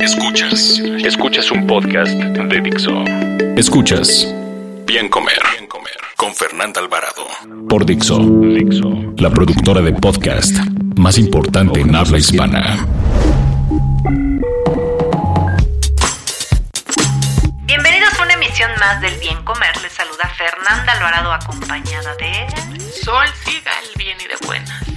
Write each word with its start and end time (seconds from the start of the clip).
Escuchas. 0.00 0.80
Escuchas 1.04 1.50
un 1.52 1.66
podcast 1.68 2.12
de 2.12 2.60
Dixo. 2.60 3.04
Escuchas 3.56 4.26
Bien 4.84 5.08
Comer. 5.08 5.38
Bien 5.52 5.68
Comer. 5.68 5.96
Con 6.16 6.34
Fernanda 6.34 6.80
Alvarado. 6.80 7.26
Por 7.68 7.86
Dixo. 7.86 8.18
Dixo. 8.18 9.14
La 9.18 9.30
productora 9.30 9.80
de 9.82 9.92
podcast 9.92 10.56
más 10.96 11.16
importante 11.18 11.80
en 11.80 11.94
habla 11.94 12.18
hispana. 12.18 12.86
Bienvenidos 17.62 18.18
a 18.18 18.22
una 18.22 18.34
emisión 18.34 18.70
más 18.80 19.00
del 19.00 19.16
Bien 19.20 19.42
Comer. 19.44 19.80
Les 19.80 19.92
saluda 19.92 20.28
Fernanda 20.36 20.92
Alvarado 20.92 21.32
acompañada 21.32 22.16
de 22.16 22.46
Sol 22.90 23.26
siga 23.44 23.70
el 23.84 23.96
bien 23.96 24.18
y 24.24 24.26
de 24.26 24.36
buena. 24.44 24.95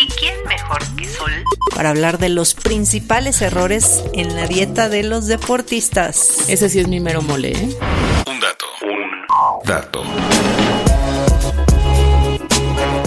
¿Y 0.00 0.06
quién 0.06 0.34
mejor 0.46 0.78
que 0.94 1.04
Sol? 1.06 1.32
Para 1.74 1.90
hablar 1.90 2.18
de 2.18 2.28
los 2.28 2.54
principales 2.54 3.42
errores 3.42 4.04
en 4.12 4.36
la 4.36 4.46
dieta 4.46 4.88
de 4.88 5.02
los 5.02 5.26
deportistas. 5.26 6.48
Ese 6.48 6.68
sí 6.68 6.78
es 6.78 6.86
mi 6.86 7.00
mero 7.00 7.20
mole, 7.20 7.50
¿eh? 7.50 7.78
Un 8.28 8.38
dato. 8.38 8.66
Un 8.82 9.64
dato. 9.64 10.02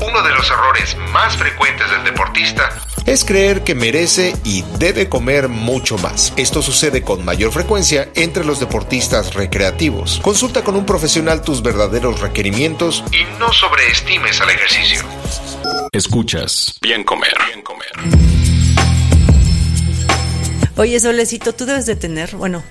Uno 0.06 0.22
de 0.22 0.31
los 0.36 0.52
errores 0.52 0.98
más 1.14 1.38
frecuentes 1.38 1.89
del 1.92 2.03
deportista 2.03 2.70
es 3.05 3.23
creer 3.23 3.64
que 3.64 3.73
merece 3.73 4.36
y 4.44 4.64
debe 4.78 5.08
comer 5.08 5.48
mucho 5.48 5.98
más. 5.98 6.33
Esto 6.36 6.61
sucede 6.61 7.03
con 7.03 7.23
mayor 7.23 7.53
frecuencia 7.53 8.09
entre 8.16 8.44
los 8.44 8.59
deportistas 8.59 9.33
recreativos. 9.33 10.20
Consulta 10.22 10.61
con 10.61 10.76
un 10.76 10.86
profesional 10.86 11.42
tus 11.42 11.64
verdaderos 11.64 12.20
requerimientos 12.20 13.05
y 13.14 13.23
no 13.39 13.53
sobreestimes 13.53 14.42
al 14.42 14.50
ejercicio. 14.50 15.20
Escuchas 15.94 16.75
Bien 16.81 17.03
Comer. 17.03 17.34
Bien 17.47 17.61
Comer. 17.64 17.92
Oye, 20.78 20.98
Solecito, 21.02 21.53
tú 21.53 21.66
debes 21.66 21.86
de 21.86 21.98
tener, 21.98 22.33
bueno, 22.38 22.64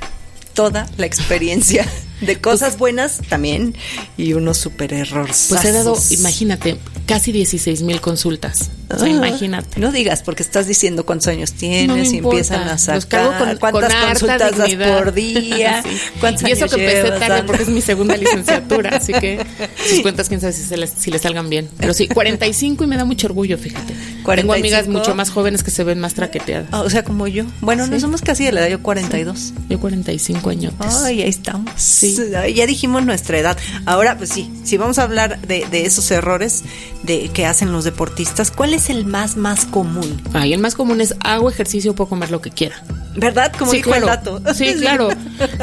toda 0.55 0.89
la 0.97 1.05
experiencia 1.05 1.87
de 2.23 2.41
cosas 2.41 2.79
buenas 2.79 3.21
también 3.29 3.77
y 4.17 4.33
unos 4.33 4.57
super 4.57 4.95
errores. 4.95 5.49
Pues 5.51 5.67
he 5.67 5.73
dado, 5.73 5.99
imagínate, 6.09 6.81
casi 7.11 7.33
16 7.33 7.83
mil 7.83 8.01
consultas. 8.01 8.71
O 8.89 8.99
sea, 8.99 9.07
Ah, 9.07 9.11
imagínate. 9.11 9.81
No 9.81 9.93
digas, 9.93 10.23
porque 10.23 10.43
estás 10.43 10.67
diciendo 10.67 11.05
cuántos 11.05 11.29
años 11.29 11.53
tienes 11.53 11.89
No 11.89 11.97
y 11.97 12.17
importa. 12.17 12.37
empiezan 12.39 12.69
a 12.69 12.79
sacar 12.79 13.39
con, 13.39 13.57
cuántas 13.59 13.93
con 13.95 14.03
consultas 14.09 14.57
das 14.57 14.75
por 14.75 15.13
día. 15.13 15.83
Sí. 15.91 15.97
¿Cuántos 16.21 16.43
Y 16.49 16.53
eso 16.53 16.65
años 16.65 16.75
que 16.75 16.81
empecé 16.85 17.03
llevas 17.05 17.21
tarde 17.21 17.43
porque 17.45 17.63
es 17.63 17.69
mi 17.69 17.81
segunda 17.81 18.17
licenciatura, 18.17 18.91
así 18.97 19.13
que 19.13 19.45
sus 19.89 20.01
cuentas 20.01 20.29
quién 20.29 20.41
sabe 20.41 20.53
si, 20.53 20.63
se 20.63 20.77
les, 20.77 20.91
si 20.91 21.11
les 21.11 21.23
salgan 21.23 21.49
bien. 21.49 21.69
Pero 21.79 21.95
sí, 21.95 22.09
45 22.09 22.85
y 22.85 22.87
me 22.87 22.97
da 22.97 23.05
mucho 23.05 23.27
orgullo, 23.27 23.57
fíjate. 23.59 23.95
Tengo 24.37 24.49
45. 24.49 24.53
amigas 24.55 24.89
mucho 24.89 25.15
más 25.15 25.31
jóvenes 25.31 25.63
que 25.63 25.71
se 25.71 25.85
ven 25.85 25.99
más 26.01 26.15
traqueteadas. 26.15 26.69
Ah, 26.73 26.81
o 26.83 26.91
sea, 26.91 27.05
como 27.05 27.27
yo. 27.27 27.45
Bueno, 27.61 27.87
no 27.87 27.95
Sí. 27.95 28.01
somos 28.01 28.21
casi 28.23 28.45
de 28.45 28.53
la 28.53 28.61
edad, 28.61 28.69
yo 28.71 28.83
42. 28.83 29.53
Yo 29.69 29.79
45 29.81 30.51
años. 30.51 30.73
Ay, 30.79 31.23
ahí 31.23 31.29
estamos. 31.29 31.71
Sí. 31.77 32.17
Ya 32.55 32.67
dijimos 32.67 33.05
nuestra 33.05 33.39
edad. 33.39 33.57
Ahora, 33.87 34.17
pues 34.17 34.31
sí, 34.31 34.51
si 34.65 34.77
vamos 34.77 34.99
a 34.99 35.03
hablar 35.05 35.41
de, 35.43 35.67
de 35.71 35.87
esos 35.87 36.11
errores 36.11 36.63
de 37.03 37.29
que 37.29 37.47
hacen 37.47 37.73
los 37.73 37.85
deportistas, 37.85 38.51
¿cuál 38.51 38.75
es 38.75 38.91
el 38.91 39.05
más, 39.07 39.37
más 39.37 39.65
común? 39.67 40.21
Ay, 40.33 40.53
el 40.53 40.61
más 40.61 40.75
común 40.75 41.01
es 41.01 41.15
hago 41.25 41.49
ejercicio, 41.51 41.95
puedo 41.95 42.09
comer 42.09 42.31
lo 42.31 42.41
que 42.41 42.51
quiera. 42.51 42.83
¿Verdad? 43.17 43.53
Como 43.59 43.71
sí, 43.71 43.79
dijo 43.79 43.91
claro. 43.91 44.07
el 44.07 44.11
dato. 44.11 44.43
Sí, 44.55 44.75
claro. 44.79 45.09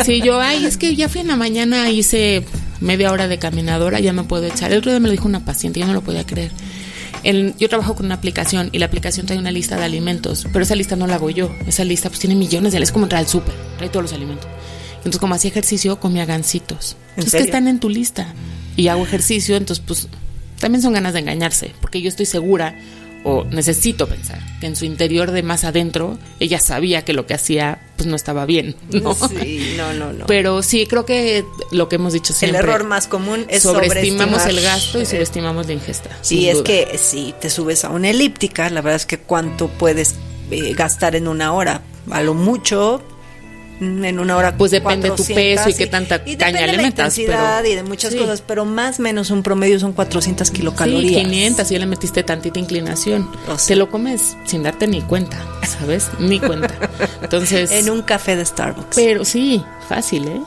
Sí, 0.06 0.22
yo, 0.22 0.40
ay, 0.42 0.66
es 0.66 0.78
que 0.78 0.96
ya 0.96 1.08
fui 1.10 1.22
en 1.22 1.28
la 1.28 1.36
mañana, 1.36 1.90
hice 1.90 2.44
media 2.82 3.12
hora 3.12 3.28
de 3.28 3.40
caminadora, 3.40 4.00
ya 4.00 4.14
me 4.14 4.24
puedo 4.24 4.44
echar. 4.46 4.72
El 4.72 4.80
otro 4.80 4.92
día 4.92 5.00
me 5.00 5.08
lo 5.08 5.12
dijo 5.14 5.28
una 5.28 5.44
paciente, 5.46 5.80
yo 5.80 5.88
no 5.88 5.94
lo 5.94 6.02
podía 6.02 6.26
creer. 6.26 6.52
El- 7.28 7.56
yo 7.58 7.68
trabajo 7.70 7.94
con 7.96 8.06
una 8.06 8.16
aplicación 8.16 8.70
y 8.72 8.80
la 8.80 8.86
aplicación 8.86 9.26
trae 9.26 9.38
una 9.38 9.52
lista 9.52 9.76
de 9.78 9.84
alimentos, 9.84 10.48
pero 10.54 10.64
esa 10.64 10.76
lista 10.76 10.96
no 10.96 11.08
la 11.08 11.16
hago 11.16 11.30
yo. 11.30 11.54
Esa 11.68 11.84
lista 11.84 12.10
pues 12.10 12.20
tiene 12.20 12.36
millones 12.36 12.72
de... 12.74 12.80
Es 12.80 12.92
como 12.92 13.06
entrar 13.06 13.20
al 13.20 13.28
súper, 13.28 13.54
trae 13.78 13.90
todos 13.90 14.04
los 14.04 14.14
alimentos. 14.14 14.48
Entonces, 14.98 15.20
como 15.20 15.36
hacía 15.36 15.52
ejercicio, 15.52 16.00
comía 16.00 16.26
gancitos. 16.26 16.96
¿En 17.16 17.24
Entonces, 17.24 17.40
que 17.42 17.46
están 17.46 17.68
en 17.68 17.80
tu 17.80 17.90
lista. 17.90 18.34
Y 18.76 18.88
hago 18.88 19.04
ejercicio, 19.04 19.56
entonces, 19.58 19.84
pues, 19.86 20.08
también 20.60 20.82
son 20.82 20.94
ganas 20.94 21.14
de 21.14 21.20
engañarse, 21.20 21.74
porque 21.82 22.02
yo 22.02 22.10
estoy 22.10 22.26
segura 22.26 22.76
o 23.28 23.44
necesito 23.46 24.08
pensar 24.08 24.40
que 24.60 24.68
en 24.68 24.76
su 24.76 24.86
interior 24.86 25.32
de 25.32 25.44
más 25.44 25.64
adentro 25.64 26.18
ella 26.40 26.60
sabía 26.60 27.04
que 27.04 27.14
lo 27.14 27.28
que 27.28 27.34
hacía 27.34 27.80
pues 27.98 28.08
no 28.08 28.16
estaba 28.16 28.46
bien, 28.46 28.76
¿no? 28.92 29.16
Sí, 29.16 29.74
no, 29.76 29.94
no, 29.94 30.14
no. 30.14 30.26
Pero 30.28 30.62
sí, 30.64 30.86
creo 30.86 31.06
que 31.06 31.44
lo 31.72 31.90
que 31.90 31.96
hemos 31.96 32.14
dicho 32.14 32.32
el 32.34 32.40
siempre. 32.40 32.60
error 32.60 32.84
más 32.84 33.08
común 33.08 33.46
es 33.50 33.64
sobreestimamos 33.64 34.46
el 34.46 34.62
gasto 34.62 35.02
y 35.02 35.06
sobreestimamos 35.06 35.68
la 35.68 35.74
ingesta. 35.74 36.10
Y 36.30 36.48
es 36.48 36.58
duda. 36.58 36.64
que 36.64 36.98
si 36.98 37.34
te 37.42 37.50
subes 37.50 37.84
a 37.84 37.90
una 37.90 38.10
elíptica, 38.10 38.70
la 38.70 38.82
verdad 38.82 38.98
es 38.98 39.06
que 39.06 39.18
cuánto 39.18 39.68
puedes 39.68 40.16
eh, 40.52 40.74
gastar 40.74 41.16
en 41.16 41.28
una 41.28 41.54
hora. 41.54 41.82
A 42.12 42.22
lo 42.22 42.34
mucho, 42.34 43.04
en 43.80 44.20
una 44.20 44.36
hora. 44.38 44.56
Pues 44.58 44.72
depende 44.72 45.10
de 45.10 45.16
tu 45.16 45.24
400, 45.24 45.36
peso 45.66 45.70
y 45.70 45.74
qué 45.74 45.88
tanta 45.88 46.22
y 46.26 46.36
caña 46.38 46.62
le 46.62 46.72
de 46.72 46.78
la 46.78 46.84
metas, 46.84 47.18
intensidad 47.18 47.58
pero- 47.62 47.68
y 47.74 47.76
de 47.76 47.84
muchas 47.84 48.14
sí. 48.14 48.20
cosas, 48.20 48.42
pero 48.42 48.66
más 48.66 49.00
o 49.00 49.04
menos 49.04 49.30
un 49.32 49.44
promedio 49.44 49.80
son 49.80 49.94
400 49.94 50.50
kilocalorías. 50.52 51.22
Sí, 51.24 51.26
500, 51.30 51.70
ya 51.70 51.80
le 51.80 51.86
metiste 51.86 52.24
tantita 52.24 52.60
inclinación. 52.60 53.30
O 53.48 53.58
sea. 53.58 53.68
Te 53.68 53.76
lo 53.76 53.90
comes 53.90 54.36
sin 54.46 54.64
darte 54.64 54.88
ni 54.88 55.02
cuenta, 55.02 55.38
¿sabes? 55.80 56.10
Ni 56.20 56.40
cuenta. 56.40 56.74
Entonces. 57.22 57.72
En 57.72 57.90
un 57.90 58.02
café 58.02 58.36
de 58.36 58.46
Starbucks. 58.46 58.96
Pero 58.96 59.26
sí, 59.26 59.64
fácil, 59.88 60.28
¿eh? 60.28 60.42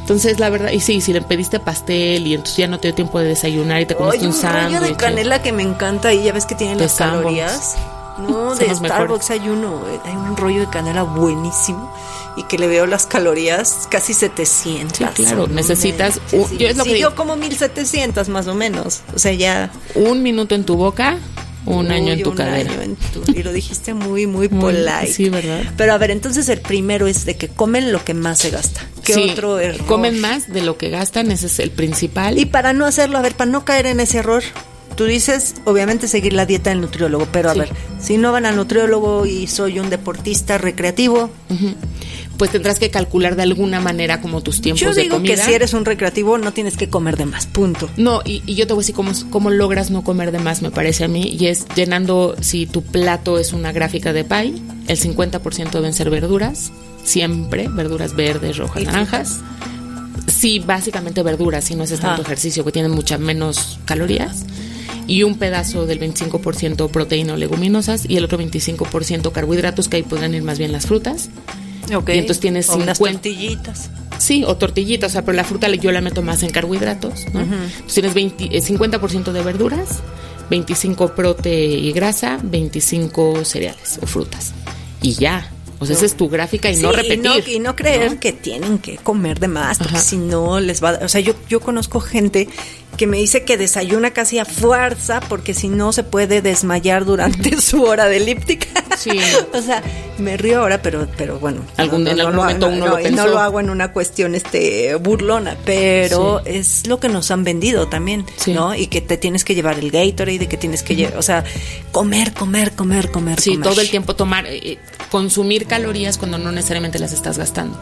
Entonces, 0.00 0.38
la 0.38 0.50
verdad, 0.50 0.70
y 0.70 0.80
sí, 0.80 1.00
si 1.00 1.14
le 1.14 1.22
pediste 1.22 1.58
pastel 1.60 2.26
y 2.26 2.34
entonces 2.34 2.58
ya 2.58 2.66
no 2.66 2.78
te 2.78 2.88
dio 2.88 2.94
tiempo 2.94 3.18
de 3.20 3.28
desayunar 3.28 3.80
y 3.80 3.86
te 3.86 3.94
comiste 3.94 4.18
Oye, 4.18 4.28
un 4.28 4.34
un 4.34 4.42
rollo 4.42 4.68
de 4.68 4.70
sándwich. 4.80 4.96
canela 4.98 5.40
que 5.40 5.52
me 5.52 5.62
encanta 5.62 6.12
y 6.12 6.22
ya 6.24 6.32
ves 6.34 6.44
que 6.44 6.54
tienen 6.54 6.76
De 6.76 6.84
las 6.84 6.94
calorías. 6.96 7.76
No, 8.18 8.54
de 8.54 8.66
Starbucks 8.74 9.30
hay 9.30 9.48
uno, 9.48 9.80
eh, 9.88 9.98
hay 10.04 10.12
un 10.14 10.36
rollo 10.36 10.60
de 10.60 10.68
canela 10.68 11.04
buenísimo 11.04 11.90
y 12.36 12.42
que 12.44 12.58
le 12.58 12.66
veo 12.66 12.86
las 12.86 13.06
calorías 13.06 13.86
casi 13.90 14.14
700. 14.14 14.98
Sí, 15.14 15.22
claro, 15.24 15.46
necesitas 15.46 16.20
un- 16.32 16.48
sí. 16.48 16.56
yo 16.58 16.68
es 16.68 16.76
lo 16.76 16.84
que 16.84 16.98
yo 16.98 17.14
como 17.14 17.36
1700 17.36 18.28
más 18.28 18.46
o 18.48 18.54
menos. 18.54 19.00
O 19.14 19.18
sea, 19.18 19.32
ya 19.32 19.70
Un 19.94 20.22
minuto 20.22 20.54
en 20.54 20.64
tu 20.64 20.76
boca, 20.76 21.18
un 21.66 21.90
año 21.90 22.12
en 22.12 22.22
tu 22.22 22.30
un 22.30 22.36
cadera. 22.36 22.72
año 22.72 22.82
en 22.82 22.96
tu- 22.96 23.22
y 23.32 23.42
lo 23.42 23.52
dijiste 23.52 23.94
muy, 23.94 24.26
muy 24.26 24.48
Muy- 24.50 24.60
polite. 24.60 25.06
sí, 25.12 25.28
¿verdad? 25.30 25.62
Pero 25.76 25.92
a 25.94 25.98
ver, 25.98 26.10
entonces 26.10 26.48
el 26.48 26.60
primero 26.60 27.06
es 27.06 27.24
de 27.24 27.36
que 27.36 27.48
comen 27.48 27.92
lo 27.92 28.04
que 28.04 28.14
más 28.14 28.38
se 28.40 28.50
gasta. 28.50 28.80
¿Qué 29.04 29.14
Sí, 29.14 29.30
otro 29.30 29.58
error? 29.60 29.86
Comen 29.86 30.20
más 30.20 30.52
de 30.52 30.62
lo 30.62 30.76
que 30.76 30.90
gastan, 30.90 31.30
ese 31.30 31.46
es 31.46 31.58
el 31.60 31.70
principal. 31.70 32.38
Y 32.38 32.46
para 32.46 32.72
no 32.72 32.84
hacerlo, 32.84 33.16
a 33.18 33.22
ver, 33.22 33.34
para 33.34 33.50
no 33.50 33.64
caer 33.64 33.86
en 33.86 34.00
ese 34.00 34.18
error, 34.18 34.42
tú 34.96 35.04
dices, 35.04 35.54
obviamente, 35.64 36.06
seguir 36.08 36.32
la 36.34 36.46
dieta 36.46 36.70
del 36.70 36.80
nutriólogo, 36.80 37.26
pero 37.32 37.50
a 37.50 37.52
Sí. 37.54 37.60
ver, 37.60 37.68
si 38.00 38.16
no 38.18 38.30
van 38.32 38.44
al 38.46 38.56
nutriólogo 38.56 39.24
y 39.26 39.46
soy 39.46 39.78
un 39.80 39.88
deportista 39.90 40.56
recreativo, 40.58 41.30
pues 42.36 42.50
tendrás 42.50 42.78
que 42.78 42.90
calcular 42.90 43.36
de 43.36 43.42
alguna 43.42 43.80
manera 43.80 44.20
como 44.20 44.40
tus 44.42 44.60
tiempos 44.60 44.80
yo 44.80 44.92
de 44.94 45.02
digo 45.02 45.16
comida. 45.16 45.34
que 45.36 45.42
si 45.42 45.52
eres 45.52 45.72
un 45.74 45.84
recreativo 45.84 46.36
no 46.38 46.52
tienes 46.52 46.76
que 46.76 46.88
comer 46.90 47.16
de 47.16 47.26
más, 47.26 47.46
punto. 47.46 47.88
No, 47.96 48.22
y, 48.24 48.42
y 48.46 48.54
yo 48.54 48.66
te 48.66 48.72
voy 48.72 48.80
a 48.80 48.82
decir 48.82 48.94
cómo, 48.94 49.12
cómo 49.30 49.50
logras 49.50 49.90
no 49.90 50.02
comer 50.04 50.32
de 50.32 50.38
más, 50.38 50.62
me 50.62 50.70
parece 50.70 51.04
a 51.04 51.08
mí, 51.08 51.22
y 51.38 51.46
es 51.46 51.66
llenando, 51.74 52.34
si 52.40 52.66
tu 52.66 52.82
plato 52.82 53.38
es 53.38 53.52
una 53.52 53.72
gráfica 53.72 54.12
de 54.12 54.24
pie, 54.24 54.54
el 54.88 54.98
50% 54.98 55.70
deben 55.70 55.92
ser 55.92 56.10
verduras, 56.10 56.72
siempre, 57.04 57.68
verduras 57.68 58.14
verdes, 58.16 58.56
rojas, 58.56 58.82
¿Y 58.82 58.86
naranjas. 58.86 59.40
Sí, 60.26 60.58
básicamente 60.58 61.22
verduras, 61.22 61.64
si 61.64 61.74
no 61.74 61.82
haces 61.84 62.00
tanto 62.00 62.22
Ah. 62.22 62.24
ejercicio, 62.24 62.64
que 62.64 62.72
tienen 62.72 62.92
muchas 62.92 63.20
menos 63.20 63.78
calorías. 63.84 64.44
Y 65.06 65.22
un 65.22 65.36
pedazo 65.36 65.84
del 65.86 65.98
25% 66.00 66.88
proteína 66.88 67.34
o 67.34 67.36
leguminosas 67.36 68.06
y 68.08 68.16
el 68.16 68.24
otro 68.24 68.38
25% 68.38 69.32
carbohidratos, 69.32 69.88
que 69.88 69.96
ahí 69.98 70.02
podrán 70.02 70.34
ir 70.34 70.42
más 70.42 70.58
bien 70.58 70.72
las 70.72 70.86
frutas. 70.86 71.28
Ok. 71.94 72.10
Y 72.10 72.18
entonces 72.18 72.40
tienes 72.40 72.68
O 72.68 72.76
unas 72.76 72.98
50. 72.98 73.20
tortillitas. 73.20 73.90
Sí, 74.18 74.44
o 74.46 74.56
tortillitas, 74.56 75.10
o 75.10 75.12
sea, 75.12 75.24
pero 75.24 75.36
la 75.36 75.44
fruta 75.44 75.68
yo 75.68 75.90
la 75.92 76.00
meto 76.00 76.22
más 76.22 76.42
en 76.42 76.50
carbohidratos, 76.50 77.26
¿no? 77.32 77.40
Entonces 77.40 77.94
tienes 77.94 78.14
20, 78.14 78.44
eh, 78.56 78.60
50% 78.60 79.32
de 79.32 79.42
verduras, 79.42 80.00
25 80.50 81.14
prote 81.14 81.52
y 81.52 81.92
grasa, 81.92 82.38
25 82.42 83.44
cereales 83.44 83.98
o 84.02 84.06
frutas. 84.06 84.52
Y 85.02 85.14
ya. 85.14 85.50
O 85.80 85.86
sea, 85.86 85.96
esa 85.96 86.06
es 86.06 86.16
tu 86.16 86.28
gráfica 86.28 86.70
y 86.70 86.76
no 86.76 86.92
repetir. 86.92 87.18
Y 87.18 87.18
no, 87.18 87.38
y 87.56 87.58
no 87.58 87.76
creer 87.76 88.18
que 88.18 88.32
tienen 88.32 88.78
que 88.78 88.96
comer 88.96 89.40
de 89.40 89.48
más, 89.48 89.78
porque 89.78 89.98
si 89.98 90.16
no 90.16 90.60
les 90.60 90.82
va 90.82 90.90
a... 90.90 91.04
O 91.04 91.08
sea, 91.08 91.20
yo, 91.20 91.34
yo 91.48 91.60
conozco 91.60 92.00
gente 92.00 92.48
que 92.96 93.06
me 93.06 93.18
dice 93.18 93.44
que 93.44 93.56
desayuna 93.56 94.12
casi 94.12 94.38
a 94.38 94.44
fuerza, 94.44 95.20
porque 95.28 95.52
si 95.52 95.68
no 95.68 95.92
se 95.92 96.04
puede 96.04 96.40
desmayar 96.42 97.04
durante 97.04 97.60
su 97.60 97.82
hora 97.82 98.06
de 98.06 98.18
elíptica. 98.18 98.83
Sí. 98.98 99.10
o 99.52 99.60
sea, 99.62 99.82
me 100.18 100.36
río 100.36 100.60
ahora, 100.60 100.80
pero, 100.82 101.06
pero 101.16 101.38
bueno. 101.38 101.62
Algún- 101.76 102.06
en 102.06 102.20
algún 102.20 102.36
momento 102.36 102.68
uno 102.68 102.86
lo 102.88 102.96
pensó. 102.96 103.24
No 103.24 103.26
lo 103.30 103.38
hago 103.38 103.60
en 103.60 103.70
una 103.70 103.92
cuestión 103.92 104.34
este 104.34 104.94
burlona, 104.96 105.56
pero 105.64 106.40
es 106.44 106.86
lo 106.86 107.00
que 107.00 107.08
nos 107.08 107.30
han 107.30 107.44
vendido 107.44 107.88
también, 107.88 108.24
Sí. 108.36 108.52
¿no? 108.52 108.74
Y 108.74 108.86
que 108.88 109.00
te 109.00 109.16
tienes 109.16 109.44
que 109.44 109.54
llevar 109.54 109.78
el 109.78 109.90
Gatorade, 109.90 110.44
y 110.44 110.46
que 110.46 110.56
tienes 110.56 110.82
que 110.82 110.96
llevar, 110.96 111.16
o 111.18 111.22
sea, 111.22 111.44
comer, 111.92 112.32
comer, 112.32 112.72
comer, 112.72 113.10
comer, 113.10 113.40
Sí, 113.40 113.52
comer. 113.52 113.68
todo 113.70 113.80
el 113.80 113.90
tiempo 113.90 114.14
tomar, 114.16 114.46
eh, 114.46 114.60
eh, 114.62 114.78
consumir 115.10 115.66
calorías 115.66 116.18
cuando 116.18 116.38
no 116.38 116.52
necesariamente 116.52 116.98
las 116.98 117.12
estás 117.12 117.38
gastando. 117.38 117.78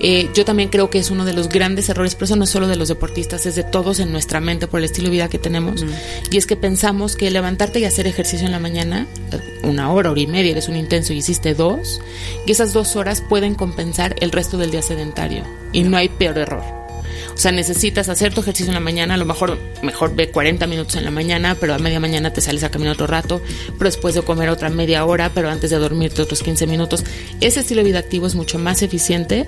Eh, 0.00 0.28
yo 0.34 0.44
también 0.44 0.68
creo 0.68 0.90
que 0.90 0.98
es 0.98 1.10
uno 1.10 1.24
de 1.24 1.32
los 1.32 1.48
grandes 1.48 1.88
errores, 1.88 2.14
pero 2.14 2.26
eso 2.26 2.36
no 2.36 2.44
es 2.44 2.50
solo 2.50 2.68
de 2.68 2.76
los 2.76 2.88
deportistas, 2.88 3.46
es 3.46 3.54
de 3.54 3.64
todos 3.64 4.00
en 4.00 4.12
nuestra 4.12 4.40
mente 4.40 4.66
por 4.66 4.80
el 4.80 4.84
estilo 4.84 5.06
de 5.06 5.12
vida 5.12 5.28
que 5.28 5.38
tenemos. 5.38 5.84
Y 6.30 6.36
es 6.36 6.46
que 6.46 6.56
pensamos 6.56 7.16
que 7.16 7.30
levantarte 7.30 7.80
y 7.80 7.84
hacer 7.84 8.06
ejercicio 8.06 8.46
en 8.46 8.52
la 8.52 8.58
mañana, 8.58 9.06
eh, 9.32 9.40
una 9.62 9.90
hora, 9.92 10.10
hora 10.10 10.20
y 10.20 10.26
media, 10.26 10.52
eres 10.52 10.68
un 10.68 10.76
intenso 10.76 11.12
y 11.12 11.18
hiciste 11.18 11.54
dos, 11.54 12.00
y 12.46 12.52
esas 12.52 12.72
dos 12.72 12.96
horas 12.96 13.20
pueden 13.20 13.54
compensar 13.54 14.14
el 14.20 14.32
resto 14.32 14.58
del 14.58 14.70
día 14.70 14.82
sedentario. 14.82 15.44
Y 15.72 15.82
no 15.82 15.96
hay 15.96 16.08
peor 16.08 16.38
error. 16.38 16.86
O 17.34 17.38
sea, 17.38 17.52
necesitas 17.52 18.08
hacer 18.08 18.32
tu 18.32 18.40
ejercicio 18.40 18.70
en 18.70 18.74
la 18.74 18.80
mañana, 18.80 19.14
a 19.14 19.16
lo 19.18 19.26
mejor 19.26 19.58
mejor 19.82 20.14
ve 20.14 20.30
40 20.30 20.66
minutos 20.66 20.96
en 20.96 21.04
la 21.04 21.10
mañana, 21.10 21.54
pero 21.60 21.74
a 21.74 21.78
media 21.78 22.00
mañana 22.00 22.32
te 22.32 22.40
sales 22.40 22.64
a 22.64 22.70
caminar 22.70 22.94
otro 22.94 23.06
rato, 23.06 23.42
pero 23.78 23.90
después 23.90 24.14
de 24.14 24.22
comer 24.22 24.48
otra 24.48 24.70
media 24.70 25.04
hora, 25.04 25.30
pero 25.34 25.50
antes 25.50 25.68
de 25.68 25.76
dormirte 25.76 26.22
otros 26.22 26.42
15 26.42 26.66
minutos. 26.66 27.04
Ese 27.42 27.60
estilo 27.60 27.82
de 27.82 27.88
vida 27.88 27.98
activo 27.98 28.26
es 28.26 28.34
mucho 28.34 28.58
más 28.58 28.80
eficiente 28.80 29.46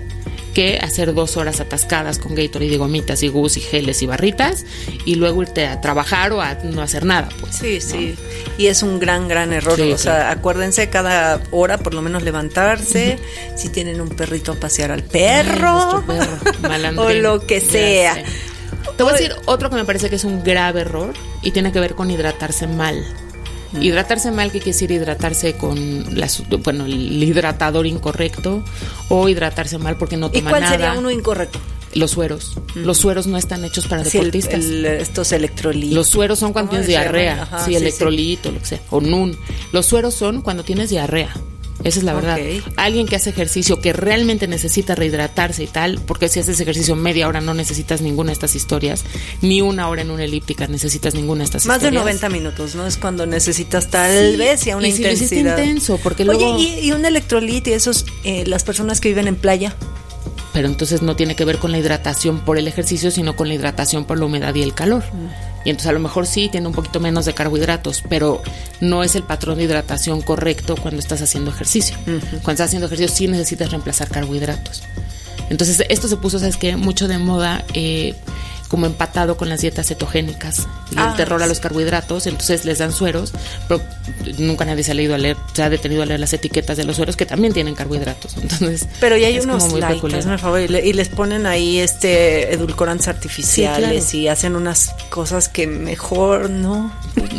que 0.48 0.78
hacer 0.78 1.14
dos 1.14 1.36
horas 1.36 1.60
atascadas 1.60 2.18
con 2.18 2.34
Gatorade 2.34 2.72
y 2.72 2.76
gomitas 2.76 3.22
y 3.22 3.28
gus 3.28 3.56
y 3.56 3.60
geles 3.60 4.02
y 4.02 4.06
barritas 4.06 4.64
y 5.04 5.14
luego 5.14 5.42
irte 5.42 5.66
a 5.66 5.80
trabajar 5.80 6.32
o 6.32 6.40
a 6.40 6.54
no 6.54 6.82
hacer 6.82 7.04
nada, 7.04 7.28
pues. 7.40 7.56
Sí, 7.56 7.80
sí. 7.80 8.16
Y 8.56 8.66
es 8.66 8.82
un 8.82 8.98
gran, 8.98 9.28
gran 9.28 9.52
error. 9.52 9.76
Sí, 9.76 9.92
o 9.92 9.98
sea, 9.98 10.16
claro. 10.16 10.40
acuérdense 10.40 10.88
cada 10.88 11.40
hora 11.50 11.78
por 11.78 11.94
lo 11.94 12.02
menos 12.02 12.22
levantarse. 12.22 13.18
Si 13.56 13.68
tienen 13.68 14.00
un 14.00 14.08
perrito, 14.08 14.54
pasear 14.54 14.90
al 14.90 15.02
perro. 15.02 16.04
perro, 16.06 17.02
o 17.02 17.10
lo 17.10 17.46
que 17.46 17.60
sea. 17.60 18.22
Te 18.96 19.02
voy 19.02 19.12
a 19.12 19.16
decir 19.16 19.34
otro 19.46 19.70
que 19.70 19.76
me 19.76 19.84
parece 19.84 20.10
que 20.10 20.16
es 20.16 20.24
un 20.24 20.42
grave 20.42 20.80
error 20.80 21.14
y 21.42 21.52
tiene 21.52 21.72
que 21.72 21.80
ver 21.80 21.94
con 21.94 22.10
hidratarse 22.10 22.66
mal. 22.66 23.04
Hidratarse 23.80 24.30
mal, 24.30 24.50
¿qué 24.50 24.58
quiere 24.58 24.72
decir 24.72 24.90
hidratarse 24.90 25.54
con 25.56 26.04
las, 26.18 26.42
bueno, 26.62 26.86
el 26.86 27.22
hidratador 27.22 27.86
incorrecto 27.86 28.62
o 29.08 29.28
hidratarse 29.28 29.78
mal 29.78 29.96
porque 29.96 30.16
no 30.16 30.30
¿Y 30.32 30.38
toma 30.38 30.50
cuál 30.50 30.62
nada? 30.62 30.72
sería 30.76 30.92
uno 30.98 31.10
incorrecto? 31.10 31.58
Los 31.94 32.10
sueros. 32.12 32.52
Los 32.74 32.98
sueros 32.98 33.26
no 33.26 33.38
están 33.38 33.64
hechos 33.64 33.86
para 33.86 34.04
Sí, 34.04 34.18
deportistas. 34.18 34.54
el- 34.64 34.84
estos 34.86 35.32
electrolitos. 35.32 35.94
Los 35.94 36.08
sueros 36.08 36.38
son 36.38 36.52
cuando 36.52 36.70
¿Cómo 36.70 36.82
tienes 36.82 36.88
diarrea, 36.88 37.42
Ajá, 37.42 37.58
sí, 37.64 37.70
sí, 37.70 37.76
electrolito, 37.76 38.50
lo 38.52 38.58
que 38.60 38.66
sea, 38.66 38.80
o 38.90 39.00
nun. 39.00 39.36
Los 39.72 39.86
sueros 39.86 40.14
son 40.14 40.42
cuando 40.42 40.62
tienes 40.64 40.90
diarrea. 40.90 41.30
Esa 41.84 42.00
es 42.00 42.04
la 42.04 42.12
verdad. 42.12 42.38
Alguien 42.76 43.06
que 43.06 43.14
hace 43.16 43.30
ejercicio, 43.30 43.80
que 43.80 43.92
realmente 43.92 44.48
necesita 44.48 44.96
rehidratarse 44.96 45.62
y 45.62 45.66
tal, 45.68 46.00
porque 46.06 46.28
si 46.28 46.40
haces 46.40 46.58
ejercicio 46.58 46.96
media 46.96 47.28
hora 47.28 47.40
no 47.40 47.54
necesitas 47.54 48.00
ninguna 48.02 48.28
de 48.28 48.32
estas 48.32 48.56
historias, 48.56 49.04
ni 49.42 49.60
una 49.60 49.88
hora 49.88 50.02
en 50.02 50.10
una 50.10 50.24
elíptica 50.24 50.66
necesitas 50.66 51.14
ninguna 51.14 51.38
de 51.40 51.44
estas 51.44 51.66
Más 51.66 51.80
de 51.80 51.86
historias. 51.88 52.04
90 52.20 52.28
minutos, 52.30 52.74
¿no? 52.74 52.84
Es 52.86 52.96
cuando 52.96 53.26
necesitas 53.26 53.88
tal 53.90 54.32
Sí, 54.32 54.36
vez 54.36 54.66
y 54.66 54.70
a 54.70 54.76
una 54.76 54.88
y 54.88 54.92
si 54.92 55.02
lo 55.04 55.12
hiciste 55.12 55.36
intensidad. 55.36 55.58
intenso, 55.64 55.98
porque 56.02 56.24
Oye, 56.24 56.32
luego- 56.40 56.58
y, 56.58 56.80
y 56.80 56.90
un 56.92 57.04
electrolito 57.04 57.70
y 57.70 57.74
esos, 57.74 58.04
eh, 58.24 58.44
las 58.46 58.64
personas 58.64 59.00
que 59.00 59.08
viven 59.10 59.28
en 59.28 59.36
playa. 59.36 59.76
Pero 60.52 60.66
entonces 60.66 61.02
no 61.02 61.14
tiene 61.14 61.36
que 61.36 61.44
ver 61.44 61.58
con 61.58 61.70
la 61.70 61.78
hidratación 61.78 62.40
por 62.40 62.58
el 62.58 62.66
ejercicio, 62.66 63.12
sino 63.12 63.36
con 63.36 63.46
la 63.46 63.54
hidratación 63.54 64.04
por 64.04 64.18
la 64.18 64.24
humedad 64.24 64.52
y 64.56 64.62
el 64.62 64.74
calor. 64.74 65.04
Y 65.68 65.70
entonces 65.70 65.90
a 65.90 65.92
lo 65.92 66.00
mejor 66.00 66.26
sí 66.26 66.48
tiene 66.48 66.66
un 66.66 66.72
poquito 66.72 66.98
menos 66.98 67.26
de 67.26 67.34
carbohidratos, 67.34 68.02
pero 68.08 68.40
no 68.80 69.02
es 69.04 69.14
el 69.16 69.22
patrón 69.22 69.58
de 69.58 69.64
hidratación 69.64 70.22
correcto 70.22 70.76
cuando 70.80 70.98
estás 70.98 71.20
haciendo 71.20 71.50
ejercicio. 71.50 71.94
Cuando 72.06 72.52
estás 72.52 72.68
haciendo 72.68 72.86
ejercicio 72.86 73.14
sí 73.14 73.28
necesitas 73.28 73.70
reemplazar 73.70 74.08
carbohidratos. 74.08 74.82
Entonces 75.50 75.84
esto 75.90 76.08
se 76.08 76.16
puso, 76.16 76.38
¿sabes 76.38 76.56
qué? 76.56 76.76
Mucho 76.76 77.06
de 77.06 77.18
moda, 77.18 77.66
eh, 77.74 78.14
como 78.68 78.84
empatado 78.84 79.38
con 79.38 79.48
las 79.48 79.62
dietas 79.62 79.88
cetogénicas 79.88 80.68
y 80.90 80.94
Ah, 80.98 81.08
el 81.10 81.16
terror 81.16 81.42
a 81.42 81.46
los 81.46 81.58
carbohidratos, 81.58 82.26
entonces 82.26 82.66
les 82.66 82.76
dan 82.78 82.92
sueros, 82.92 83.32
pero 83.66 83.80
nunca 84.36 84.66
nadie 84.66 84.82
se 84.82 84.90
ha 84.90 84.94
leído 84.94 85.14
a 85.14 85.18
leer, 85.18 85.38
se 85.54 85.62
ha 85.62 85.70
detenido 85.70 86.02
a 86.02 86.06
leer 86.06 86.20
las 86.20 86.34
etiquetas 86.34 86.76
de 86.76 86.84
los 86.84 86.96
sueros 86.96 87.16
que 87.16 87.24
también 87.24 87.54
tienen 87.54 87.74
carbohidratos. 87.74 88.36
Entonces, 88.36 88.86
Pero 89.00 89.16
ya 89.16 89.28
hay 89.28 89.38
unos 89.38 89.70
muy 89.70 89.80
light, 89.80 89.94
peculiar. 89.94 90.20
hazme 90.20 90.32
el 90.34 90.38
favor, 90.38 90.60
y, 90.60 90.68
le- 90.68 90.86
y 90.86 90.92
les 90.92 91.08
ponen 91.08 91.46
ahí 91.46 91.78
este 91.78 92.52
edulcorantes 92.52 93.08
artificiales 93.08 94.04
claro. 94.04 94.18
y 94.18 94.28
hacen 94.28 94.54
unas 94.54 94.90
cosas 95.08 95.48
que 95.48 95.66
mejor 95.66 96.50
no. 96.50 96.92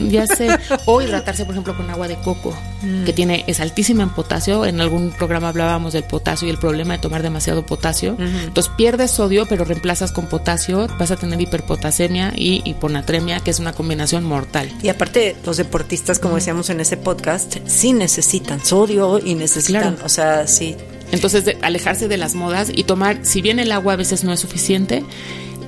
Ya 0.10 0.26
sé. 0.28 0.50
O 0.86 1.02
hidratarse, 1.02 1.46
por 1.46 1.54
ejemplo, 1.54 1.76
con 1.76 1.90
agua 1.90 2.08
de 2.08 2.16
coco, 2.18 2.56
Mm. 2.82 3.04
que 3.04 3.14
tiene, 3.14 3.44
es 3.48 3.60
altísima 3.60 4.04
en 4.04 4.10
potasio. 4.10 4.66
En 4.66 4.80
algún 4.82 5.12
programa 5.12 5.50
hablábamos 5.50 5.94
del 5.94 6.04
potasio 6.04 6.48
y 6.48 6.52
el 6.52 6.58
problema 6.58 6.94
de 6.94 7.00
tomar 7.00 7.22
demasiado 7.24 7.66
potasio. 7.66 8.16
Entonces 8.20 8.72
pierdes 8.78 9.12
sodio, 9.12 9.46
pero 9.48 9.66
reemplazas 9.66 10.12
con 10.12 10.28
potasio, 10.28 10.88
vas 10.98 11.12
a 11.12 11.16
tener 11.18 11.40
hiperpotasemia 11.42 12.34
y 12.36 12.62
hiponatremia, 12.70 13.40
que 13.42 13.52
es 13.52 13.60
una 13.60 13.74
combinación 13.74 14.24
mortal. 14.24 14.72
Y 14.82 14.90
aparte, 14.90 15.36
los 15.46 15.58
deportistas, 15.58 16.20
como 16.20 16.36
decíamos 16.36 16.70
en 16.70 16.80
ese 16.80 16.98
podcast, 16.98 17.58
sí 17.68 17.94
necesitan 17.94 18.64
sodio 18.64 19.20
y 19.24 19.36
necesitan, 19.36 19.82
Claro. 19.96 20.06
o 20.06 20.10
sea, 20.10 20.48
sí. 20.48 20.76
Entonces, 21.12 21.44
de- 21.44 21.58
alejarse 21.62 22.08
de 22.08 22.18
las 22.18 22.36
modas 22.36 22.70
y 22.74 22.84
tomar, 22.84 23.20
si 23.24 23.42
bien 23.42 23.60
el 23.60 23.72
agua 23.72 23.94
a 23.94 23.96
veces 23.98 24.24
no 24.24 24.32
es 24.32 24.40
suficiente, 24.40 25.04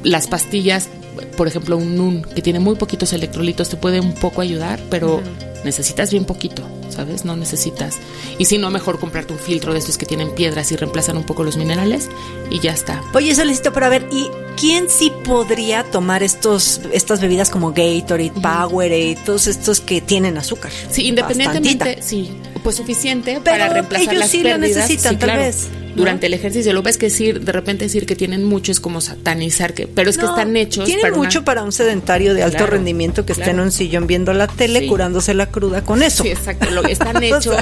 las 0.03 0.27
pastillas, 0.27 0.87
por 1.35 1.47
ejemplo, 1.47 1.77
un 1.77 1.95
NUN 1.95 2.21
que 2.23 2.41
tiene 2.41 2.59
muy 2.59 2.75
poquitos 2.75 3.13
electrolitos 3.13 3.69
te 3.69 3.77
puede 3.77 3.99
un 3.99 4.13
poco 4.13 4.41
ayudar, 4.41 4.79
pero 4.89 5.21
necesitas 5.63 6.11
bien 6.11 6.25
poquito, 6.25 6.63
¿sabes? 6.89 7.25
No 7.25 7.35
necesitas. 7.35 7.97
Y 8.37 8.45
si 8.45 8.57
no, 8.57 8.69
mejor 8.69 8.99
comprarte 8.99 9.33
un 9.33 9.39
filtro 9.39 9.73
de 9.73 9.79
estos 9.79 9.97
que 9.97 10.05
tienen 10.05 10.33
piedras 10.33 10.71
y 10.71 10.75
reemplazan 10.75 11.17
un 11.17 11.23
poco 11.23 11.43
los 11.43 11.57
minerales 11.57 12.09
y 12.49 12.59
ya 12.59 12.71
está. 12.71 13.01
Oye, 13.13 13.33
solicito 13.35 13.73
para 13.73 13.89
ver, 13.89 14.07
¿y 14.11 14.27
quién 14.59 14.89
sí 14.89 15.11
podría 15.23 15.83
tomar 15.83 16.23
estos 16.23 16.81
estas 16.91 17.21
bebidas 17.21 17.49
como 17.49 17.71
Gatorade, 17.71 18.31
Powerade, 18.31 19.17
todos 19.25 19.47
estos 19.47 19.81
que 19.81 20.01
tienen 20.01 20.37
azúcar? 20.37 20.71
Sí, 20.89 21.07
independientemente, 21.07 21.85
Bastantita. 21.85 22.07
sí, 22.07 22.31
pues 22.63 22.75
suficiente 22.75 23.39
Pero 23.43 23.57
para 23.57 23.69
reemplazar 23.69 24.07
ellos 24.09 24.19
las 24.19 24.29
sí 24.29 24.37
lo 24.43 24.49
pérdidas. 24.49 24.77
necesitan, 24.89 25.19
tal 25.19 25.37
vez, 25.37 25.67
¿no? 25.71 25.81
Durante 25.95 26.27
el 26.27 26.33
ejercicio, 26.33 26.71
lo 26.71 26.81
ves 26.83 26.97
que 26.97 27.07
decir, 27.07 27.41
de 27.41 27.51
repente 27.51 27.83
decir 27.83 28.05
que 28.05 28.15
tienen 28.15 28.45
mucho 28.45 28.71
es 28.71 28.79
como 28.79 29.01
satanizar 29.01 29.73
que, 29.73 29.87
pero 29.87 30.09
es 30.09 30.17
que 30.17 30.25
están 30.25 30.55
hechos 30.55 30.85
Tienen 30.85 31.01
para 31.01 31.13
una- 31.15 31.23
mucho 31.23 31.43
para 31.43 31.63
un 31.63 31.73
sedentario 31.73 32.33
de 32.33 32.43
alto 32.43 32.57
Claro, 32.59 32.71
rendimiento 32.73 33.25
que 33.25 33.33
está 33.33 33.45
en 33.45 33.51
claro. 33.55 33.63
un 33.65 33.71
sillón 33.73 34.07
viendo 34.07 34.31
la 34.31 34.47
tele, 34.47 34.79
Sí. 34.81 34.87
curándose 34.87 35.33
la 35.33 35.47
cruda 35.47 35.83
con 35.83 36.01
eso. 36.01 36.23
Sí, 36.23 36.29
exacto. 36.29 36.69
Lo, 36.71 36.83
están 36.87 37.21
hechos 37.21 37.55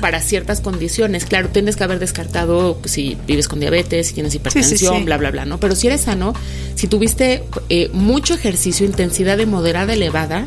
para 0.00 0.20
ciertas 0.20 0.60
condiciones. 0.60 1.24
Claro, 1.26 1.48
tienes 1.50 1.76
que 1.76 1.84
haber 1.84 2.00
descartado 2.00 2.76
si 2.86 3.16
vives 3.26 3.46
con 3.46 3.60
diabetes, 3.60 4.08
si 4.08 4.14
tienes 4.14 4.34
hipertensión, 4.34 4.96
sí. 4.98 5.02
bla, 5.04 5.16
bla, 5.16 5.30
bla, 5.30 5.44
¿no? 5.44 5.60
Pero 5.60 5.76
si 5.76 5.86
eres 5.86 6.00
sano, 6.00 6.34
si 6.74 6.88
tuviste 6.88 7.44
eh, 7.68 7.88
mucho 7.92 8.34
ejercicio, 8.34 8.84
intensidad 8.84 9.36
de 9.38 9.46
moderada 9.46 9.92
elevada, 9.92 10.46